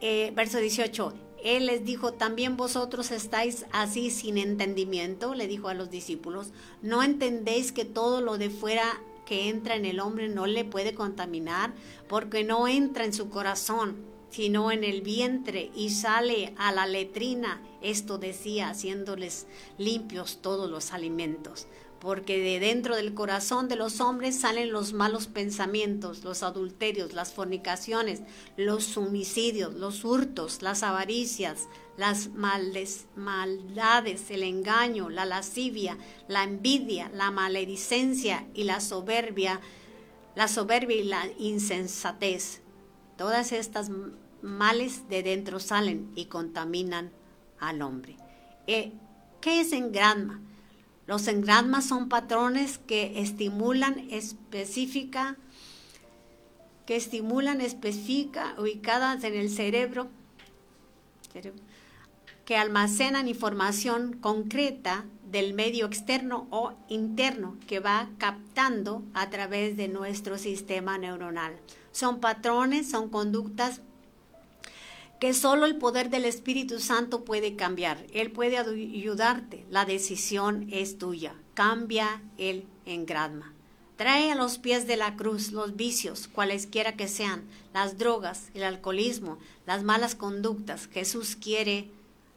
Eh, 0.00 0.32
verso 0.34 0.58
18, 0.58 1.12
él 1.42 1.66
les 1.66 1.84
dijo, 1.84 2.12
también 2.12 2.56
vosotros 2.56 3.10
estáis 3.10 3.66
así 3.72 4.10
sin 4.10 4.38
entendimiento, 4.38 5.34
le 5.34 5.48
dijo 5.48 5.68
a 5.68 5.74
los 5.74 5.90
discípulos, 5.90 6.52
¿no 6.82 7.02
entendéis 7.02 7.72
que 7.72 7.84
todo 7.84 8.20
lo 8.20 8.38
de 8.38 8.50
fuera 8.50 9.00
que 9.26 9.48
entra 9.48 9.74
en 9.74 9.84
el 9.84 10.00
hombre 10.00 10.28
no 10.28 10.46
le 10.46 10.64
puede 10.64 10.94
contaminar? 10.94 11.72
Porque 12.08 12.44
no 12.44 12.68
entra 12.68 13.04
en 13.04 13.12
su 13.12 13.28
corazón, 13.28 13.96
sino 14.32 14.72
en 14.72 14.82
el 14.82 15.02
vientre 15.02 15.70
y 15.76 15.90
sale 15.90 16.52
a 16.58 16.72
la 16.72 16.86
letrina. 16.86 17.62
Esto 17.80 18.18
decía, 18.18 18.70
haciéndoles 18.70 19.46
limpios 19.78 20.42
todos 20.42 20.68
los 20.68 20.92
alimentos 20.92 21.68
porque 22.02 22.40
de 22.40 22.58
dentro 22.58 22.96
del 22.96 23.14
corazón 23.14 23.68
de 23.68 23.76
los 23.76 24.00
hombres 24.00 24.40
salen 24.40 24.72
los 24.72 24.92
malos 24.92 25.28
pensamientos, 25.28 26.24
los 26.24 26.42
adulterios, 26.42 27.12
las 27.12 27.32
fornicaciones, 27.32 28.22
los 28.56 28.96
homicidios, 28.96 29.74
los 29.74 30.04
hurtos, 30.04 30.62
las 30.62 30.82
avaricias, 30.82 31.68
las 31.96 32.30
maldades, 32.30 33.06
el 34.32 34.42
engaño, 34.42 35.10
la 35.10 35.26
lascivia, 35.26 35.96
la 36.26 36.42
envidia, 36.42 37.08
la 37.14 37.30
maledicencia 37.30 38.48
y 38.52 38.64
la 38.64 38.80
soberbia, 38.80 39.60
la 40.34 40.48
soberbia 40.48 40.96
y 40.96 41.04
la 41.04 41.28
insensatez. 41.38 42.62
Todas 43.16 43.52
estas 43.52 43.90
males 44.42 45.08
de 45.08 45.22
dentro 45.22 45.60
salen 45.60 46.10
y 46.14 46.26
contaminan 46.26 47.10
al 47.58 47.82
hombre. 47.82 48.16
Eh, 48.66 48.92
¿Qué 49.40 49.60
es 49.60 49.72
en 49.72 49.92
granma? 49.92 50.40
Los 51.06 51.26
engrammas 51.26 51.86
son 51.86 52.08
patrones 52.08 52.78
que 52.78 53.20
estimulan 53.20 54.08
específica, 54.10 55.36
que 56.86 56.96
estimulan 56.96 57.60
específica 57.60 58.54
ubicadas 58.58 59.24
en 59.24 59.34
el 59.34 59.50
cerebro, 59.50 60.08
que 62.44 62.56
almacenan 62.56 63.28
información 63.28 64.12
concreta 64.14 65.04
del 65.30 65.54
medio 65.54 65.86
externo 65.86 66.46
o 66.50 66.72
interno 66.88 67.56
que 67.66 67.80
va 67.80 68.10
captando 68.18 69.02
a 69.14 69.30
través 69.30 69.76
de 69.76 69.88
nuestro 69.88 70.38
sistema 70.38 70.98
neuronal. 70.98 71.56
Son 71.90 72.20
patrones, 72.20 72.90
son 72.90 73.08
conductas 73.08 73.80
que 75.22 75.34
solo 75.34 75.66
el 75.66 75.76
poder 75.76 76.10
del 76.10 76.24
Espíritu 76.24 76.80
Santo 76.80 77.24
puede 77.24 77.54
cambiar. 77.54 78.04
Él 78.12 78.32
puede 78.32 78.58
ayudarte. 78.58 79.64
La 79.70 79.84
decisión 79.84 80.66
es 80.72 80.98
tuya. 80.98 81.36
Cambia 81.54 82.20
el 82.38 82.66
engradma. 82.86 83.54
Trae 83.94 84.32
a 84.32 84.34
los 84.34 84.58
pies 84.58 84.88
de 84.88 84.96
la 84.96 85.14
cruz 85.14 85.52
los 85.52 85.76
vicios, 85.76 86.26
cualesquiera 86.26 86.96
que 86.96 87.06
sean, 87.06 87.44
las 87.72 87.98
drogas, 87.98 88.48
el 88.54 88.64
alcoholismo, 88.64 89.38
las 89.64 89.84
malas 89.84 90.16
conductas. 90.16 90.88
Jesús 90.88 91.36
quiere 91.36 91.88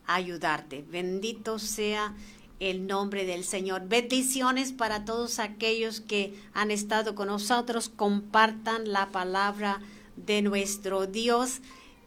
ayudarte. 0.06 0.86
Bendito 0.88 1.58
sea 1.58 2.14
el 2.60 2.86
nombre 2.86 3.26
del 3.26 3.46
Señor. 3.46 3.88
Bendiciones 3.88 4.74
para 4.74 5.06
todos 5.06 5.40
aquellos 5.40 6.02
que 6.02 6.40
han 6.54 6.70
estado 6.70 7.16
con 7.16 7.30
nosotros. 7.30 7.90
Compartan 7.90 8.92
la 8.92 9.10
palabra 9.10 9.82
de 10.18 10.44
nuestro 10.44 11.08
Dios 11.08 11.62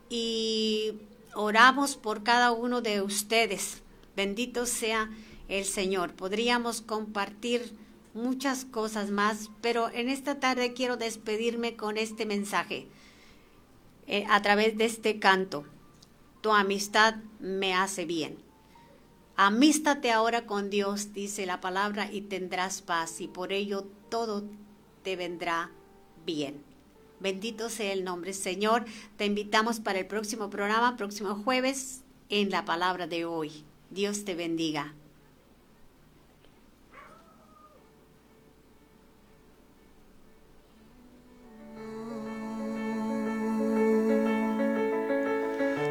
y 0.09 0.95
oramos 1.35 1.97
por 1.97 2.23
cada 2.23 2.53
uno 2.53 2.81
de 2.81 3.03
ustedes. 3.03 3.83
Bendito 4.17 4.67
sea 4.67 5.11
el 5.49 5.65
Señor. 5.65 6.15
Podríamos 6.15 6.81
compartir 6.81 7.73
muchas 8.15 8.65
cosas 8.65 9.11
más, 9.11 9.51
pero 9.61 9.91
en 9.91 10.09
esta 10.09 10.41
tarde 10.41 10.73
quiero 10.73 10.97
despedirme 10.97 11.77
con 11.77 11.97
este 11.97 12.27
mensaje 12.27 12.89
eh, 14.07 14.25
a 14.29 14.43
través 14.43 14.77
de 14.77 14.85
este 14.85 15.19
canto. 15.19 15.65
Tu 16.41 16.53
amistad 16.53 17.17
me 17.41 17.75
hace 17.75 18.05
bien. 18.05 18.39
Amístate 19.37 20.11
ahora 20.11 20.47
con 20.47 20.69
Dios, 20.69 21.13
dice 21.13 21.47
la 21.47 21.61
palabra, 21.61 22.11
y 22.11 22.23
tendrás 22.23 22.83
paz, 22.83 23.21
y 23.21 23.29
por 23.29 23.53
ello 23.53 23.87
todo 24.09 24.45
te 25.05 25.15
vendrá 25.15 25.71
bien. 26.27 26.68
Bendito 27.21 27.69
sea 27.69 27.93
el 27.93 28.05
nombre, 28.05 28.33
Señor. 28.33 28.85
Te 29.17 29.27
invitamos 29.27 29.81
para 29.81 29.99
el 29.99 30.07
próximo 30.07 30.51
programa, 30.51 30.97
próximo 30.97 31.35
jueves, 31.35 32.03
en 32.29 32.51
la 32.51 32.65
palabra 32.65 33.07
de 33.07 33.25
hoy. 33.25 33.65
Dios 33.91 34.25
te 34.25 34.35
bendiga. 34.35 34.95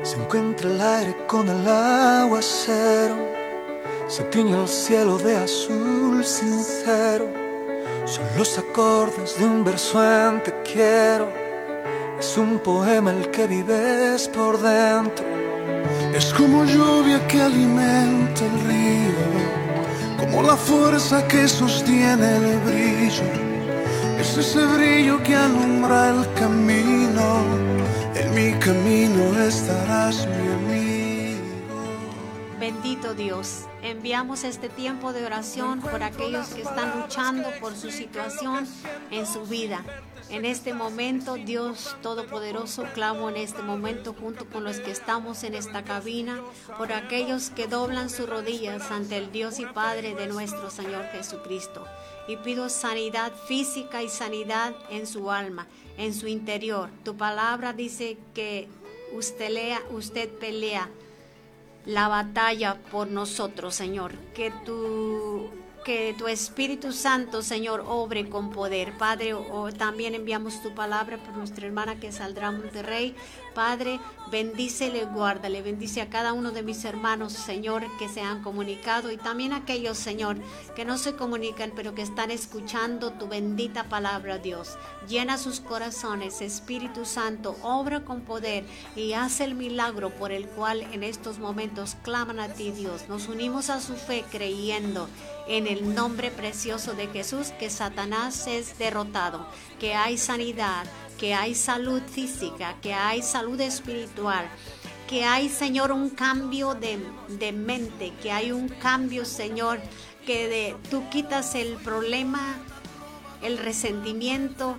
Se 0.04 0.16
encuentra 0.16 0.70
el 0.70 0.80
aire 0.80 1.28
con 1.28 1.50
el 1.50 1.68
aguacero, 1.68 3.18
se 4.08 4.24
tiñe 4.26 4.62
el 4.62 4.68
cielo 4.68 5.18
de 5.18 5.36
azul 5.36 6.24
sincero 6.24 7.47
son 8.08 8.26
los 8.38 8.58
acordes 8.58 9.38
de 9.38 9.46
un 9.46 9.64
verso 9.64 10.02
en 10.02 10.42
te 10.42 10.54
quiero. 10.64 11.28
Es 12.18 12.38
un 12.38 12.60
poema 12.60 13.12
el 13.12 13.30
que 13.32 13.48
vives 13.48 14.30
por 14.30 14.60
dentro. 14.62 15.26
Es 16.16 16.34
como 16.34 16.64
lluvia 16.64 17.26
que 17.28 17.42
alimenta 17.42 18.46
el 18.46 18.60
río, 18.62 19.28
como 20.18 20.42
la 20.42 20.56
fuerza 20.56 21.28
que 21.28 21.48
sostiene 21.48 22.38
el 22.38 22.60
brillo. 22.60 23.30
Es 24.20 24.38
ese 24.38 24.66
brillo 24.66 25.22
que 25.22 25.36
alumbra 25.36 26.10
el 26.10 26.34
camino. 26.34 27.44
En 28.16 28.34
mi 28.34 28.54
camino 28.60 29.38
estarás 29.40 30.26
mi 30.28 30.77
Bendito 32.60 33.14
Dios, 33.14 33.66
enviamos 33.84 34.44
este 34.44 34.68
tiempo 34.68 35.14
de 35.14 35.24
oración 35.24 35.80
por 35.80 36.02
aquellos 36.02 36.48
que 36.48 36.64
están 36.64 37.02
luchando 37.02 37.48
por 37.62 37.76
su 37.76 37.92
situación 37.92 38.68
en 39.12 39.28
su 39.28 39.44
vida. 39.46 39.86
En 40.32 40.44
este 40.44 40.74
momento, 40.74 41.36
Dios 41.36 41.96
Todopoderoso, 42.02 42.86
clamo 42.96 43.30
en 43.30 43.38
este 43.38 43.62
momento 43.62 44.16
junto 44.20 44.48
con 44.48 44.64
los 44.64 44.80
que 44.80 44.90
estamos 44.90 45.44
en 45.44 45.54
esta 45.54 45.84
cabina, 45.84 46.42
por 46.80 46.92
aquellos 46.94 47.52
que 47.52 47.68
doblan 47.68 48.10
sus 48.10 48.28
rodillas 48.28 48.90
ante 48.90 49.18
el 49.18 49.32
Dios 49.32 49.60
y 49.60 49.68
Padre 49.68 50.16
de 50.16 50.26
nuestro 50.26 50.72
Señor 50.72 51.06
Jesucristo. 51.12 51.86
Y 52.28 52.38
pido 52.38 52.70
sanidad 52.70 53.32
física 53.48 54.02
y 54.02 54.10
sanidad 54.10 54.74
en 54.90 55.06
su 55.06 55.30
alma, 55.30 55.68
en 56.00 56.12
su 56.12 56.26
interior. 56.26 56.90
Tu 57.04 57.16
palabra 57.16 57.74
dice 57.74 58.18
que 58.34 58.68
usted 59.14 59.52
lea, 59.52 59.80
usted 59.92 60.28
pelea 60.28 60.90
la 61.88 62.08
batalla 62.08 62.78
por 62.92 63.08
nosotros, 63.08 63.74
Señor. 63.74 64.14
Que 64.36 64.52
tu 64.66 65.50
que 65.88 66.14
tu 66.18 66.28
Espíritu 66.28 66.92
Santo, 66.92 67.42
Señor, 67.42 67.86
obre 67.88 68.28
con 68.28 68.52
poder. 68.52 68.98
Padre, 68.98 69.34
también 69.78 70.16
enviamos 70.16 70.62
tu 70.62 70.76
palabra 70.76 71.18
por 71.18 71.38
nuestra 71.38 71.66
hermana 71.66 71.98
que 71.98 72.12
saldrá 72.12 72.50
a 72.50 72.52
Monterrey. 72.52 73.16
Padre, 73.58 74.00
bendícele, 74.30 75.06
guárdale, 75.06 75.64
bendice 75.64 76.00
a 76.02 76.12
cada 76.12 76.34
uno 76.34 76.52
de 76.52 76.62
mis 76.62 76.86
hermanos, 76.86 77.34
Señor, 77.34 77.84
que 77.98 78.08
se 78.08 78.22
han 78.22 78.44
comunicado 78.44 79.12
y 79.12 79.18
también 79.18 79.52
a 79.52 79.58
aquellos, 79.58 79.98
Señor, 79.98 80.38
que 80.76 80.86
no 80.86 81.00
se 81.00 81.16
comunican, 81.16 81.72
pero 81.76 81.96
que 81.96 82.04
están 82.04 82.30
escuchando 82.30 83.14
tu 83.14 83.28
bendita 83.28 83.86
palabra, 83.86 84.38
Dios. 84.38 84.78
Llena 85.10 85.40
sus 85.40 85.60
corazones, 85.60 86.42
Espíritu 86.42 87.04
Santo, 87.04 87.56
obra 87.64 88.06
con 88.06 88.22
poder 88.22 88.64
y 88.96 89.14
hace 89.14 89.46
el 89.46 89.56
milagro 89.56 90.12
por 90.12 90.32
el 90.32 90.46
cual 90.46 90.84
en 90.94 91.02
estos 91.02 91.40
momentos 91.40 91.98
claman 92.04 92.40
a 92.40 92.50
ti, 92.50 92.70
Dios. 92.70 93.10
Nos 93.10 93.28
unimos 93.28 93.72
a 93.72 93.82
su 93.82 93.96
fe 93.96 94.24
creyendo 94.30 95.10
en 95.48 95.66
el 95.66 95.96
nombre 95.96 96.30
precioso 96.30 96.94
de 96.94 97.08
Jesús 97.08 97.48
que 97.58 97.72
Satanás 97.72 98.46
es 98.46 98.78
derrotado, 98.78 99.48
que 99.80 99.96
hay 99.96 100.20
sanidad, 100.20 100.86
que 101.18 101.34
hay 101.34 101.56
salud 101.56 102.02
física, 102.02 102.76
que 102.82 102.94
hay 102.94 103.22
salud 103.22 103.60
espiritual, 103.60 104.48
que 105.08 105.24
hay, 105.24 105.50
Señor, 105.50 105.92
un 105.92 106.10
cambio 106.10 106.76
de, 106.76 107.00
de 107.30 107.52
mente, 107.52 108.14
que 108.22 108.32
hay 108.32 108.52
un 108.52 108.68
cambio, 108.68 109.26
Señor, 109.26 109.80
que 110.26 110.48
de, 110.48 110.76
tú 110.90 111.10
quitas 111.10 111.56
el 111.56 111.76
problema, 111.76 112.58
el 113.42 113.58
resentimiento 113.58 114.78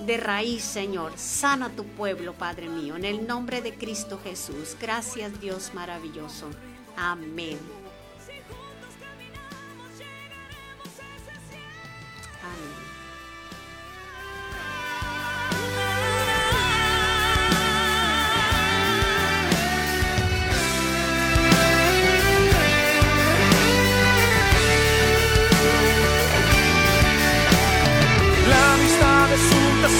de 0.00 0.16
raíz, 0.16 0.62
Señor. 0.62 1.12
Sana 1.16 1.70
tu 1.70 1.84
pueblo, 1.84 2.34
Padre 2.34 2.68
mío, 2.68 2.96
en 2.96 3.04
el 3.04 3.26
nombre 3.26 3.60
de 3.62 3.74
Cristo 3.74 4.20
Jesús. 4.22 4.76
Gracias, 4.80 5.40
Dios 5.40 5.72
maravilloso. 5.74 6.48
Amén. 6.96 7.58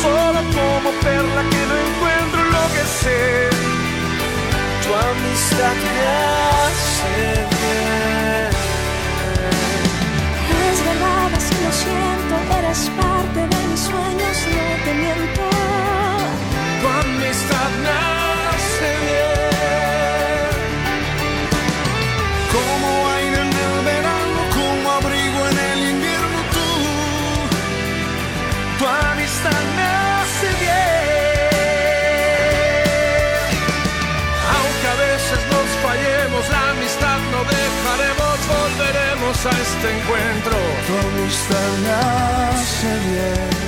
Solo 0.05 0.41
como 0.59 0.91
perla 1.01 1.43
que 1.51 1.63
no 1.71 1.77
encuentro 1.87 2.41
lo 2.57 2.65
que 2.75 2.85
sé. 3.01 3.51
Tu 4.83 4.91
amistad 5.11 5.77
me 5.85 5.97
hace 6.65 7.17
bien. 7.55 8.51
Es 10.71 10.79
verdad, 10.89 11.29
así 11.39 11.55
lo 11.65 11.73
siento, 11.85 12.35
eres 12.59 12.81
parte 13.01 13.41
de 13.53 13.64
Tu 16.81 16.87
amistad 16.89 17.71
me 17.83 17.91
hace 17.91 18.91
bien. 19.07 20.51
Como 22.55 22.89
aire 23.17 23.41
en 23.47 23.53
el 23.67 23.75
verano, 23.91 24.41
como 24.59 24.87
abrigo 24.93 25.41
en 25.51 25.59
el 25.73 25.81
invierno, 25.95 26.39
tú. 26.55 26.71
Tu 28.79 28.85
amistad 28.87 29.63
me 29.77 29.87
hace 30.13 30.49
bien. 30.63 31.15
Aunque 34.55 34.87
a 34.95 34.97
veces 35.07 35.41
nos 35.53 35.69
fallemos, 35.85 36.43
la 36.55 36.63
amistad 36.71 37.19
no 37.33 37.41
dejaremos, 37.57 38.37
volveremos 38.55 39.37
a 39.47 39.53
este 39.67 39.87
encuentro. 39.97 40.57
Tu 40.87 40.93
amistad 41.09 41.71
me 41.83 41.93
hace 41.93 42.91
bien. 43.09 43.64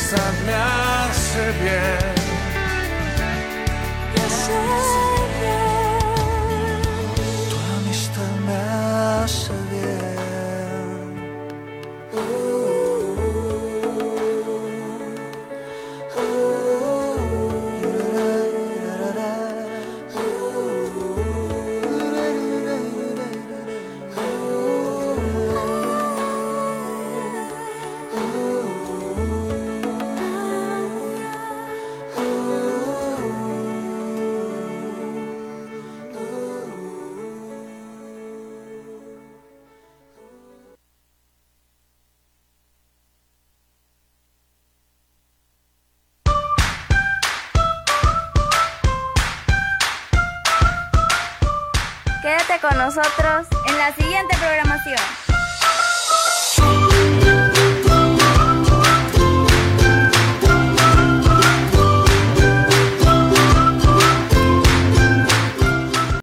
Tu 0.00 0.16
amistad 0.16 1.90